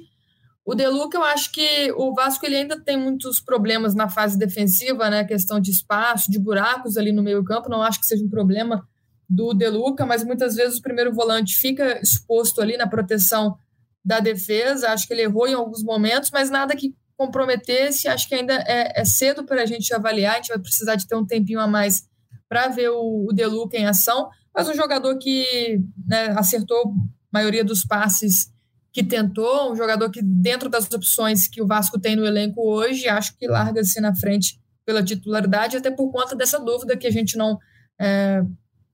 [0.66, 5.08] O Deluca, eu acho que o Vasco ele ainda tem muitos problemas na fase defensiva,
[5.08, 5.24] né?
[5.24, 7.70] Questão de espaço, de buracos ali no meio campo.
[7.70, 8.86] Não acho que seja um problema
[9.28, 13.56] do Deluca, mas muitas vezes o primeiro volante fica exposto ali na proteção
[14.04, 14.90] da defesa.
[14.90, 19.00] Acho que ele errou em alguns momentos, mas nada que comprometesse, acho que ainda é,
[19.00, 21.66] é cedo para a gente avaliar, a gente vai precisar de ter um tempinho a
[21.66, 22.04] mais
[22.48, 26.92] para ver o, o Deluca em ação, mas um jogador que né, acertou a
[27.32, 28.50] maioria dos passes
[28.92, 33.08] que tentou, um jogador que dentro das opções que o Vasco tem no elenco hoje,
[33.08, 37.36] acho que larga-se na frente pela titularidade, até por conta dessa dúvida que a gente
[37.36, 37.58] não
[38.00, 38.42] é,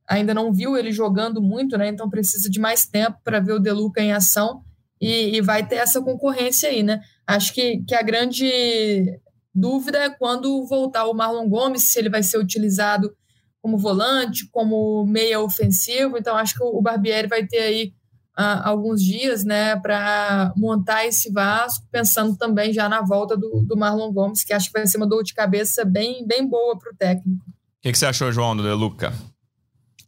[0.09, 1.89] ainda não viu ele jogando muito, né?
[1.89, 4.63] Então precisa de mais tempo para ver o Deluca em ação
[5.01, 7.01] e, e, vai ter essa concorrência aí, né?
[7.27, 9.21] Acho que, que a grande
[9.55, 13.15] dúvida é quando voltar o Marlon Gomes, se ele vai ser utilizado
[13.61, 16.19] como volante, como meia ofensivo.
[16.19, 17.95] Então, acho que o Barbieri vai ter aí
[18.39, 23.77] uh, alguns dias né, para montar esse Vasco, pensando também já na volta do, do,
[23.77, 26.93] Marlon Gomes, que acho que vai ser uma dor de cabeça bem, bem boa para
[26.93, 27.45] o técnico.
[27.47, 29.13] O que, que, você achou, João, do De Luca?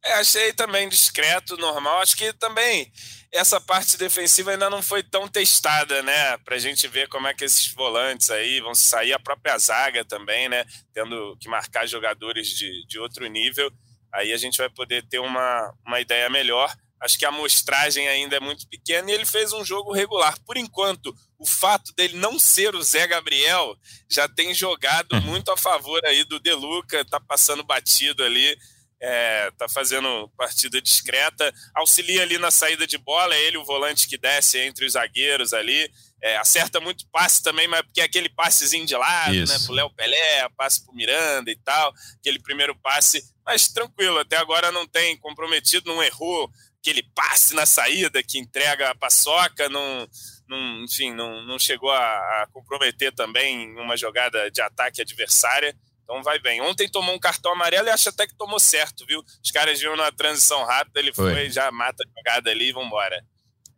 [0.06, 2.00] É, achei também discreto, normal.
[2.00, 2.92] Acho que também
[3.32, 6.38] essa parte defensiva ainda não foi tão testada, né?
[6.38, 10.04] Para a gente ver como é que esses volantes aí vão sair, a própria zaga
[10.04, 10.64] também, né?
[10.94, 13.70] Tendo que marcar jogadores de, de outro nível.
[14.12, 16.72] Aí a gente vai poder ter uma, uma ideia melhor.
[17.00, 20.38] Acho que a amostragem ainda é muito pequena e ele fez um jogo regular.
[20.46, 23.76] Por enquanto, o fato dele não ser o Zé Gabriel
[24.08, 25.20] já tem jogado hum.
[25.22, 28.56] muito a favor aí do Deluca, tá passando batido ali
[29.00, 34.08] é, tá fazendo partida discreta, auxilia ali na saída de bola, é ele o volante
[34.08, 35.90] que desce entre os zagueiros ali,
[36.22, 39.52] é, acerta muito passe também, mas porque é aquele passezinho de lado, né, Isso.
[39.52, 44.36] né, pro Léo Pelé, passe pro Miranda e tal, aquele primeiro passe, mas tranquilo, até
[44.36, 50.08] agora não tem comprometido, não errou aquele passe na saída que entrega a paçoca, não,
[50.48, 51.98] não enfim, não, não chegou a,
[52.42, 56.62] a comprometer também uma jogada de ataque adversária, então vai bem.
[56.62, 59.22] Ontem tomou um cartão amarelo e acho até que tomou certo, viu?
[59.44, 62.72] Os caras viram na transição rápida, ele foi, foi já mata a jogada ali e
[62.72, 63.20] vambora.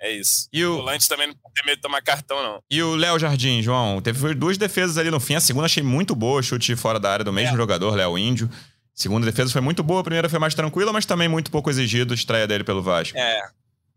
[0.00, 0.48] É isso.
[0.52, 2.62] E o volante também não ter medo de tomar cartão, não.
[2.70, 5.34] E o Léo Jardim, João, teve duas defesas ali no fim.
[5.34, 7.56] A segunda achei muito boa, chute fora da área do mesmo é.
[7.56, 8.48] jogador, Léo Índio.
[8.94, 12.14] Segunda defesa foi muito boa, a primeira foi mais tranquila, mas também muito pouco exigido,
[12.14, 13.16] estreia dele pelo Vasco.
[13.16, 13.40] É,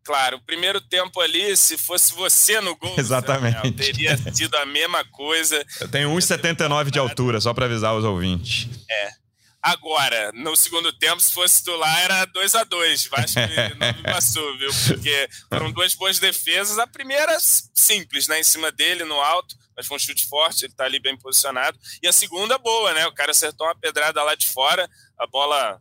[0.03, 3.55] Claro, o primeiro tempo ali, se fosse você no gol, Exatamente.
[3.55, 5.63] Samuel, teria sido a mesma coisa.
[5.79, 8.67] Eu tenho 1,79 de altura, só para avisar os ouvintes.
[8.89, 9.21] É.
[9.61, 13.39] Agora, no segundo tempo, se fosse tu lá, era 2 a 2 Vasco
[13.77, 14.71] não me passou, viu?
[14.87, 16.79] Porque foram duas boas defesas.
[16.79, 18.39] A primeira, simples, né?
[18.39, 21.77] Em cima dele, no alto, mas foi um chute forte, ele tá ali bem posicionado.
[22.01, 23.05] E a segunda, boa, né?
[23.05, 25.79] O cara acertou uma pedrada lá de fora, a bola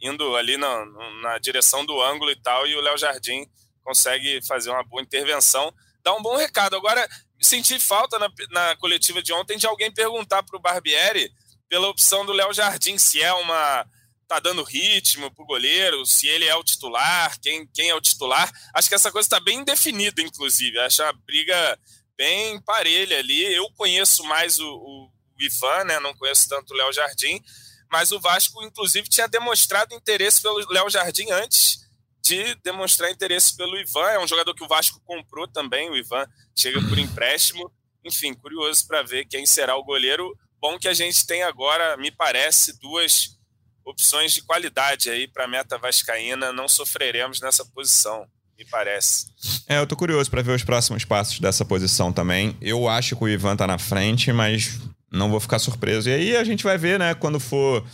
[0.00, 0.84] indo ali na,
[1.22, 3.46] na direção do ângulo e tal, e o Léo Jardim
[3.82, 6.76] consegue fazer uma boa intervenção, dá um bom recado.
[6.76, 7.08] Agora,
[7.40, 11.30] senti falta na, na coletiva de ontem de alguém perguntar para o Barbieri
[11.68, 13.86] pela opção do Léo Jardim, se é uma.
[14.28, 18.50] tá dando ritmo pro goleiro, se ele é o titular, quem, quem é o titular.
[18.74, 20.78] Acho que essa coisa está bem definida, inclusive.
[20.80, 21.78] Acho a briga
[22.16, 23.54] bem parelha ali.
[23.54, 26.00] Eu conheço mais o, o, o Ivan, né?
[26.00, 27.42] Não conheço tanto o Léo Jardim,
[27.90, 31.86] mas o Vasco, inclusive, tinha demonstrado interesse pelo Léo Jardim antes
[32.26, 34.08] de demonstrar interesse pelo Ivan.
[34.08, 37.70] É um jogador que o Vasco comprou também, o Ivan chega por empréstimo.
[38.04, 40.36] Enfim, curioso para ver quem será o goleiro.
[40.60, 43.36] Bom que a gente tem agora, me parece, duas
[43.84, 46.52] opções de qualidade aí para a meta vascaína.
[46.52, 48.26] Não sofreremos nessa posição,
[48.58, 49.26] me parece.
[49.68, 52.56] É, eu tô curioso para ver os próximos passos dessa posição também.
[52.60, 54.80] Eu acho que o Ivan tá na frente, mas
[55.16, 56.08] não vou ficar surpreso.
[56.08, 57.84] E aí a gente vai ver, né, quando for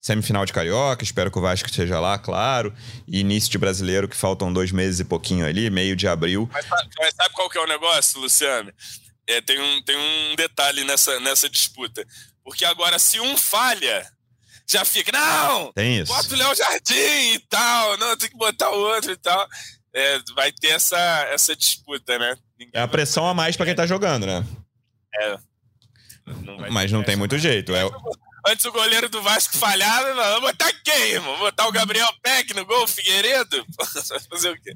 [0.00, 2.72] semifinal de Carioca, espero que o Vasco esteja lá, claro.
[3.06, 6.48] E início de brasileiro, que faltam dois meses e pouquinho ali, meio de abril.
[6.52, 6.66] Mas,
[6.98, 8.72] mas sabe qual que é o negócio, Luciano?
[9.26, 12.06] É, tem, um, tem um detalhe nessa, nessa disputa.
[12.42, 14.06] Porque agora, se um falha,
[14.66, 15.72] já fica, não!
[15.72, 16.12] Tem isso.
[16.12, 19.46] Bota o Léo Jardim e tal, não, tem que botar o outro e tal.
[19.92, 20.98] É, vai ter essa,
[21.30, 22.36] essa disputa, né?
[22.58, 24.46] Ninguém é a pressão a mais para quem tá jogando, né?
[25.20, 25.38] É.
[26.42, 27.74] Não Mas não tem muito jeito.
[27.74, 27.84] É,
[28.46, 31.38] Antes o goleiro do Vasco falhava, vou botar quem, irmão?
[31.38, 33.66] Botar o Gabriel Peck no gol, Figueiredo?
[34.30, 34.72] fazer o quê?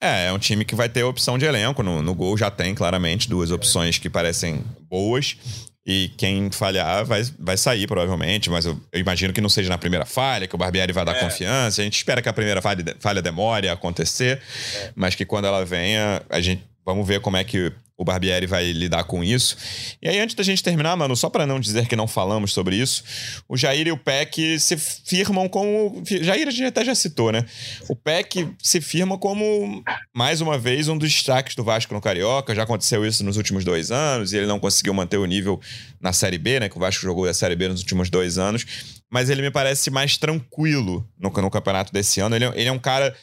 [0.00, 1.82] É, é um time que vai ter opção de elenco.
[1.82, 5.36] No, no gol já tem claramente duas opções que parecem boas.
[5.84, 9.76] E quem falhar vai, vai sair, provavelmente, mas eu, eu, imagino que não seja na
[9.76, 11.20] primeira falha, que o Barbieri vai dar é.
[11.20, 11.80] confiança.
[11.80, 14.40] A gente espera que a primeira falha, falha demore a acontecer,
[14.76, 14.92] é.
[14.94, 18.72] mas que quando ela venha, a gente vamos ver como é que o Barbieri vai
[18.72, 19.56] lidar com isso.
[20.00, 22.76] E aí, antes da gente terminar, mano, só para não dizer que não falamos sobre
[22.76, 23.04] isso,
[23.48, 26.02] o Jair e o Peck se firmam como.
[26.04, 27.44] Jair a gente até já citou, né?
[27.88, 29.82] O Peck se firma como,
[30.14, 32.54] mais uma vez, um dos destaques do Vasco no Carioca.
[32.54, 35.60] Já aconteceu isso nos últimos dois anos e ele não conseguiu manter o nível
[36.00, 36.68] na Série B, né?
[36.68, 38.66] Que o Vasco jogou a Série B nos últimos dois anos.
[39.10, 42.34] Mas ele me parece mais tranquilo no, no campeonato desse ano.
[42.34, 43.14] Ele, é, ele é um cara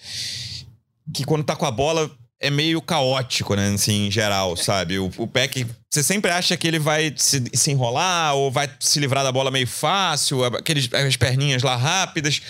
[1.13, 3.73] que, quando tá com a bola é meio caótico, né?
[3.73, 4.97] Assim, em geral, sabe?
[4.97, 8.99] O, o Peck, você sempre acha que ele vai se, se, enrolar ou vai se
[8.99, 12.41] livrar da bola meio fácil, aqueles, as perninhas lá rápidas.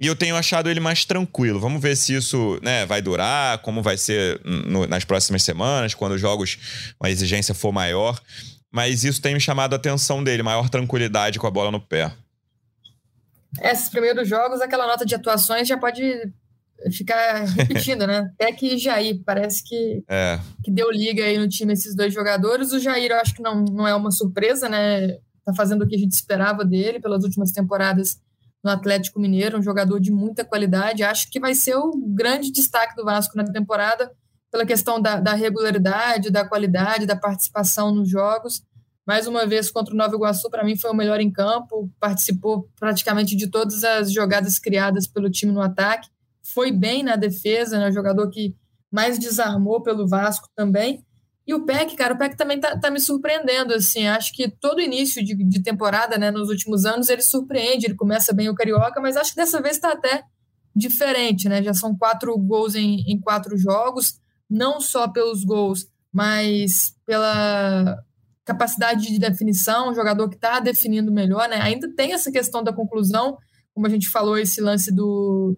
[0.00, 1.60] E eu tenho achado ele mais tranquilo.
[1.60, 6.12] Vamos ver se isso né, vai durar, como vai ser no, nas próximas semanas, quando
[6.12, 6.58] os jogos,
[7.00, 8.20] a exigência for maior.
[8.70, 12.12] Mas isso tem me chamado a atenção dele, maior tranquilidade com a bola no pé.
[13.62, 16.30] Esses primeiros jogos, aquela nota de atuações já pode
[16.92, 18.30] ficar repetindo, né?
[18.38, 20.38] Até que Jair, parece que, é.
[20.62, 22.72] que deu liga aí no time esses dois jogadores.
[22.72, 25.18] O Jair, eu acho que não, não é uma surpresa, né?
[25.44, 28.20] Tá fazendo o que a gente esperava dele pelas últimas temporadas
[28.62, 31.02] no Atlético Mineiro, um jogador de muita qualidade.
[31.02, 34.10] Acho que vai ser o grande destaque do Vasco na temporada
[34.50, 38.62] pela questão da, da regularidade, da qualidade, da participação nos jogos.
[39.06, 42.68] Mais uma vez contra o Nova Iguaçu, para mim foi o melhor em campo, participou
[42.78, 46.08] praticamente de todas as jogadas criadas pelo time no ataque
[46.52, 47.88] foi bem na defesa, né?
[47.88, 48.54] O jogador que
[48.90, 51.04] mais desarmou pelo Vasco também.
[51.46, 54.82] E o Peck, cara, o Peck também tá, tá me surpreendendo, assim, acho que todo
[54.82, 59.00] início de, de, temporada, né, nos últimos anos, ele surpreende, ele começa bem o Carioca,
[59.00, 60.24] mas acho que dessa vez está até
[60.76, 66.94] diferente, né, já são quatro gols em, em quatro jogos, não só pelos gols, mas
[67.06, 67.96] pela
[68.44, 72.74] capacidade de definição, um jogador que está definindo melhor, né, ainda tem essa questão da
[72.74, 73.38] conclusão,
[73.72, 75.56] como a gente falou, esse lance do,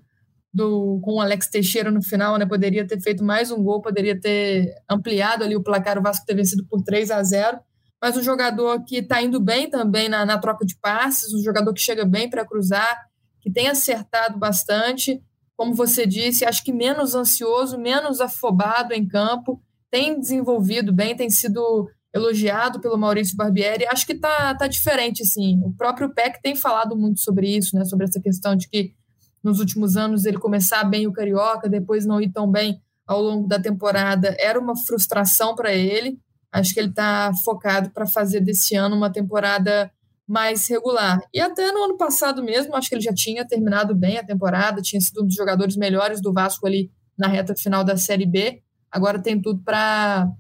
[0.53, 2.47] do, com o Alex Teixeira no final, né?
[2.47, 6.35] Poderia ter feito mais um gol, poderia ter ampliado ali o placar, o Vasco ter
[6.35, 7.59] vencido por 3 a 0
[8.03, 11.73] mas um jogador que está indo bem também na, na, troca de passes, um jogador
[11.75, 12.99] que chega bem para cruzar,
[13.41, 15.23] que tem acertado bastante,
[15.55, 21.29] como você disse, acho que menos ansioso, menos afobado em campo, tem desenvolvido bem, tem
[21.29, 25.61] sido elogiado pelo Maurício Barbieri, acho que está tá diferente, sim.
[25.63, 28.95] O próprio PEC tem falado muito sobre isso, né, sobre essa questão de que
[29.43, 33.49] nos últimos anos ele começar bem o Carioca, depois não ir tão bem ao longo
[33.49, 36.19] da temporada, era uma frustração para ele.
[36.53, 39.91] Acho que ele está focado para fazer desse ano uma temporada
[40.27, 41.21] mais regular.
[41.35, 44.81] E até no ano passado mesmo, acho que ele já tinha terminado bem a temporada,
[44.81, 48.63] tinha sido um dos jogadores melhores do Vasco ali na reta final da Série B.
[48.93, 50.31] Agora tem tudo para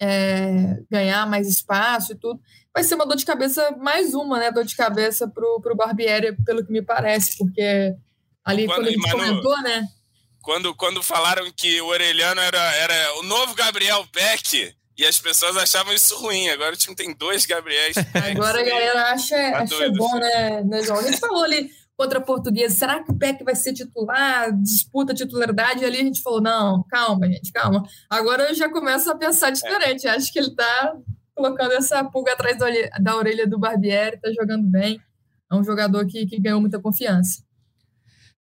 [0.00, 2.40] é, ganhar mais espaço e tudo.
[2.72, 4.50] Vai ser uma dor de cabeça, mais uma, né?
[4.50, 7.94] Dor de cabeça para o Barbieri, pelo que me parece, porque
[8.50, 9.88] Ali quando, quando a gente comentou, né?
[10.42, 15.56] Quando, quando falaram que o Orelhano era, era o novo Gabriel Peck, e as pessoas
[15.56, 16.48] achavam isso ruim.
[16.48, 17.96] Agora o time tem dois Gabriéis.
[18.30, 20.98] Agora a galera acha, tá acha bom, né, né, João?
[20.98, 21.70] A gente falou ali,
[22.00, 22.74] contra a Portuguesa.
[22.74, 24.50] Será que o Peck vai ser titular?
[24.62, 25.82] Disputa titularidade?
[25.82, 27.82] E ali a gente falou: não, calma, gente, calma.
[28.08, 30.06] Agora eu já começo a pensar diferente.
[30.06, 30.10] É.
[30.10, 30.94] Acho que ele está
[31.34, 32.56] colocando essa pulga atrás
[33.00, 34.98] da orelha do Barbieri, está jogando bem.
[35.50, 37.42] É um jogador que, que ganhou muita confiança.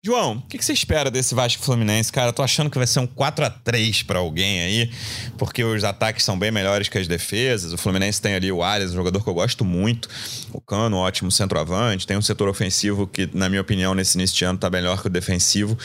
[0.02, 2.10] João, o que, que, você espera desse Vasco Fluminense?
[2.10, 4.92] Cara, eu tô achando que vai ser um 4 a 3 para alguém aí,
[5.38, 7.74] porque os ataques são bem melhores que as defesas.
[7.74, 10.08] O Fluminense tem ali o Arias, um jogador que eu gosto muito.
[10.54, 12.08] O Cano, ótimo centroavante.
[12.08, 15.08] Tem um setor ofensivo que, na minha opinião, nesse início de ano tá melhor que
[15.08, 15.78] o defensivo.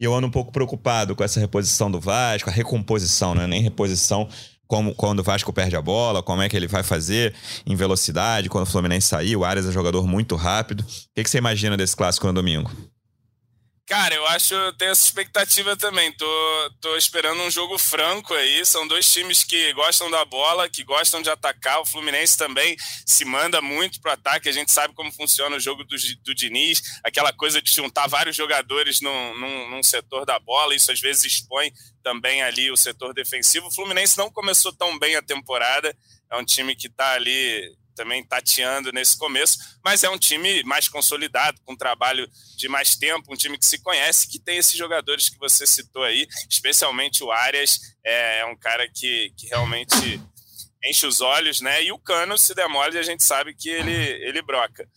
[0.00, 3.46] E eu ando um pouco preocupado com essa reposição do Vasco, a recomposição, né?
[3.46, 4.28] Nem reposição,
[4.66, 7.32] como quando o Vasco perde a bola, como é que ele vai fazer
[7.64, 9.36] em velocidade, quando o Fluminense sair.
[9.36, 10.80] O Arias é um jogador muito rápido.
[10.80, 12.68] O que, que você imagina desse clássico no domingo?
[13.90, 16.12] Cara, eu acho, eu tenho essa expectativa também.
[16.12, 18.64] Tô, tô esperando um jogo franco aí.
[18.64, 21.80] São dois times que gostam da bola, que gostam de atacar.
[21.80, 24.48] O Fluminense também se manda muito pro ataque.
[24.48, 28.36] A gente sabe como funciona o jogo do, do Diniz, aquela coisa de juntar vários
[28.36, 30.72] jogadores num, num, num setor da bola.
[30.72, 33.66] Isso às vezes expõe também ali o setor defensivo.
[33.66, 35.92] O Fluminense não começou tão bem a temporada.
[36.30, 40.88] É um time que está ali também tateando nesse começo, mas é um time mais
[40.88, 44.76] consolidado, com um trabalho de mais tempo, um time que se conhece, que tem esses
[44.76, 50.20] jogadores que você citou aí, especialmente o Arias, é, é um cara que, que realmente
[50.84, 51.82] enche os olhos, né?
[51.84, 54.88] E o Cano, se demole, a gente sabe que ele, ele broca.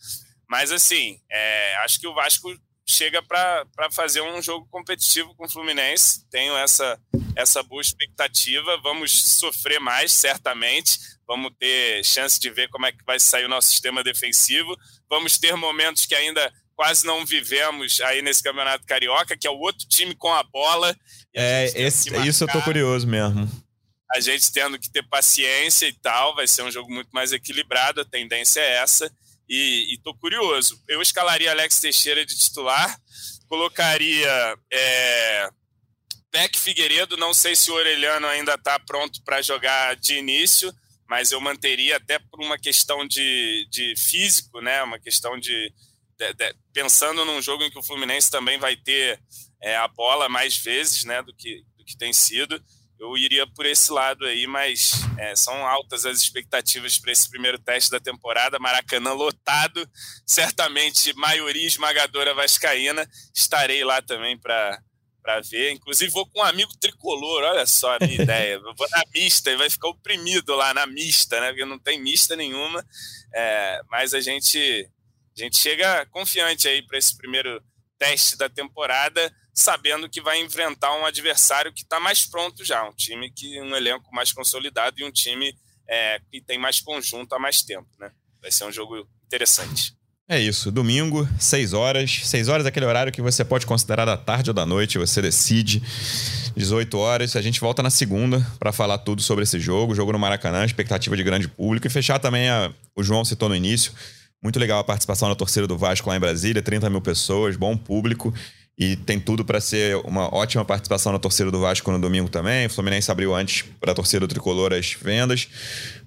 [0.48, 2.48] Mas assim, é, acho que o Vasco
[2.86, 6.28] chega para fazer um jogo competitivo com o Fluminense.
[6.30, 6.98] Tenho essa,
[7.36, 8.78] essa boa expectativa.
[8.82, 10.98] Vamos sofrer mais, certamente.
[11.26, 14.76] Vamos ter chance de ver como é que vai sair o nosso sistema defensivo.
[15.08, 19.58] Vamos ter momentos que ainda quase não vivemos aí nesse Campeonato Carioca, que é o
[19.58, 20.96] outro time com a bola.
[21.34, 23.48] é, esse, isso eu tô curioso mesmo.
[24.14, 28.00] A gente tendo que ter paciência e tal, vai ser um jogo muito mais equilibrado,
[28.00, 29.10] a tendência é essa.
[29.48, 30.80] E, estou curioso.
[30.88, 32.96] Eu escalaria Alex Teixeira de titular,
[33.48, 35.48] colocaria é,
[36.30, 37.16] Peck Figueiredo.
[37.16, 40.72] Não sei se o Orelhano ainda está pronto para jogar de início,
[41.14, 44.82] mas eu manteria até por uma questão de, de físico, né?
[44.82, 45.72] Uma questão de,
[46.18, 49.20] de, de, pensando num jogo em que o Fluminense também vai ter
[49.62, 51.22] é, a bola mais vezes, né?
[51.22, 52.60] Do que, do que tem sido
[52.98, 57.58] eu iria por esse lado aí, mas é, são altas as expectativas para esse primeiro
[57.58, 58.58] teste da temporada.
[58.58, 59.88] Maracanã lotado,
[60.26, 63.08] certamente maioria esmagadora vascaína.
[63.34, 64.80] Estarei lá também para
[65.24, 65.72] para ver.
[65.72, 68.54] Inclusive, vou com um amigo tricolor, olha só a minha ideia.
[68.54, 71.48] Eu vou na mista e vai ficar oprimido lá na mista, né?
[71.48, 72.84] Porque não tem mista nenhuma.
[73.34, 74.58] É, mas a gente,
[75.34, 77.64] a gente chega confiante aí para esse primeiro
[77.98, 82.92] teste da temporada sabendo que vai enfrentar um adversário que está mais pronto já, um
[82.92, 85.56] time que um elenco mais consolidado e um time
[85.88, 88.10] é, que tem mais conjunto há mais tempo, né?
[88.42, 89.96] Vai ser um jogo interessante.
[90.26, 92.22] É isso, domingo, 6 horas.
[92.24, 95.20] 6 horas é aquele horário que você pode considerar da tarde ou da noite, você
[95.20, 95.82] decide.
[96.56, 100.18] 18 horas, a gente volta na segunda para falar tudo sobre esse jogo, jogo no
[100.18, 103.92] Maracanã, expectativa de grande público e fechar também a, o João citou no início.
[104.42, 107.76] Muito legal a participação da torcida do Vasco lá em Brasília, 30 mil pessoas, bom
[107.76, 108.32] público.
[108.78, 112.66] E tem tudo para ser uma ótima participação na torcida do Vasco no domingo também.
[112.66, 115.48] O Fluminense abriu antes para a torcida do Tricolor as vendas,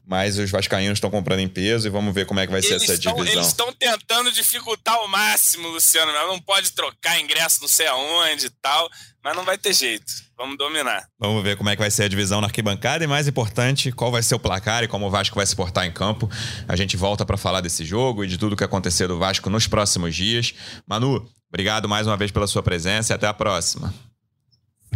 [0.07, 2.69] mas os vascaínos estão comprando em peso e vamos ver como é que vai eles
[2.69, 3.25] ser essa divisão.
[3.25, 6.11] Eles estão tentando dificultar ao máximo, Luciano.
[6.11, 8.89] Não pode trocar ingresso não sei aonde e tal,
[9.23, 10.05] mas não vai ter jeito.
[10.37, 11.07] Vamos dominar.
[11.19, 14.11] Vamos ver como é que vai ser a divisão na arquibancada e, mais importante, qual
[14.11, 16.29] vai ser o placar e como o Vasco vai se portar em campo.
[16.67, 19.67] A gente volta para falar desse jogo e de tudo que acontecer do Vasco nos
[19.67, 20.53] próximos dias.
[20.87, 23.93] Manu, Obrigado mais uma vez pela sua presença e até a próxima.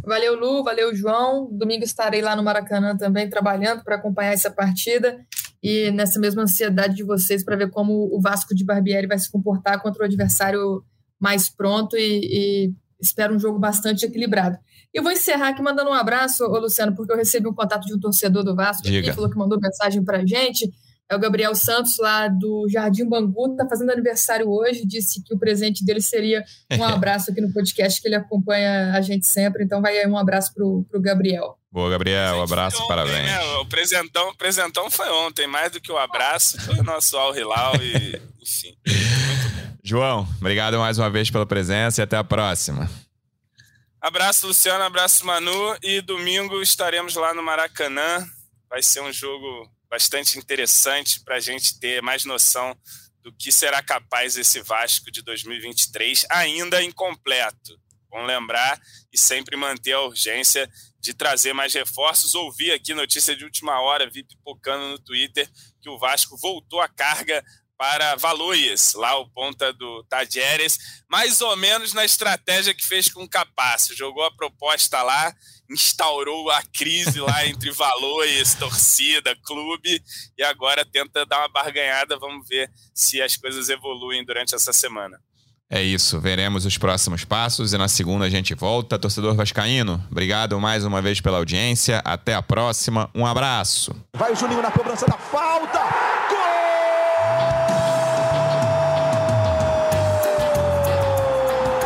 [0.03, 1.49] Valeu, Lu, valeu, João.
[1.51, 5.19] Domingo estarei lá no Maracanã também trabalhando para acompanhar essa partida
[5.61, 9.31] e nessa mesma ansiedade de vocês para ver como o Vasco de Barbieri vai se
[9.31, 10.83] comportar contra o adversário
[11.19, 14.57] mais pronto e, e espero um jogo bastante equilibrado.
[14.93, 17.93] Eu vou encerrar aqui mandando um abraço, ô Luciano, porque eu recebi um contato de
[17.93, 19.07] um torcedor do Vasco Diga.
[19.07, 20.69] que falou que mandou mensagem para a gente
[21.11, 25.37] é o Gabriel Santos, lá do Jardim Bangu, está fazendo aniversário hoje, disse que o
[25.37, 26.41] presente dele seria
[26.71, 30.17] um abraço aqui no podcast, que ele acompanha a gente sempre, então vai aí um
[30.17, 31.57] abraço para o Gabriel.
[31.69, 33.25] Boa, Gabriel, um abraço, ontem, parabéns.
[33.25, 33.43] Né?
[33.61, 37.35] O presentão, o presentão foi ontem, mais do que o abraço, foi o nosso Al
[37.35, 38.73] Hilal e, enfim.
[39.83, 42.89] João, obrigado mais uma vez pela presença e até a próxima.
[43.99, 48.25] Abraço, Luciano, abraço, Manu, e domingo estaremos lá no Maracanã.
[48.69, 52.73] Vai ser um jogo bastante interessante para a gente ter mais noção
[53.21, 57.77] do que será capaz esse Vasco de 2023, ainda incompleto.
[58.09, 58.79] Vamos lembrar
[59.11, 62.33] e sempre manter a urgência de trazer mais reforços.
[62.35, 65.49] Ouvi aqui notícia de última hora, vi pipocando no Twitter,
[65.81, 67.43] que o Vasco voltou à carga
[67.77, 70.77] para Valois, lá o ponta do Tadjeres,
[71.09, 73.95] mais ou menos na estratégia que fez com o Capasso.
[73.95, 75.33] Jogou a proposta lá,
[75.71, 80.03] instaurou a crise lá entre Valois, torcida, clube,
[80.37, 82.17] e agora tenta dar uma barganhada.
[82.17, 85.19] Vamos ver se as coisas evoluem durante essa semana.
[85.73, 88.99] É isso, veremos os próximos passos e na segunda a gente volta.
[88.99, 92.01] Torcedor Vascaíno, obrigado mais uma vez pela audiência.
[92.03, 93.95] Até a próxima, um abraço.
[94.13, 95.79] Vai o Juninho na cobrança da falta.
[96.29, 96.37] Gol!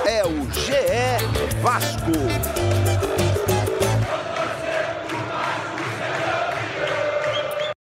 [0.08, 2.45] É o GE Vasco.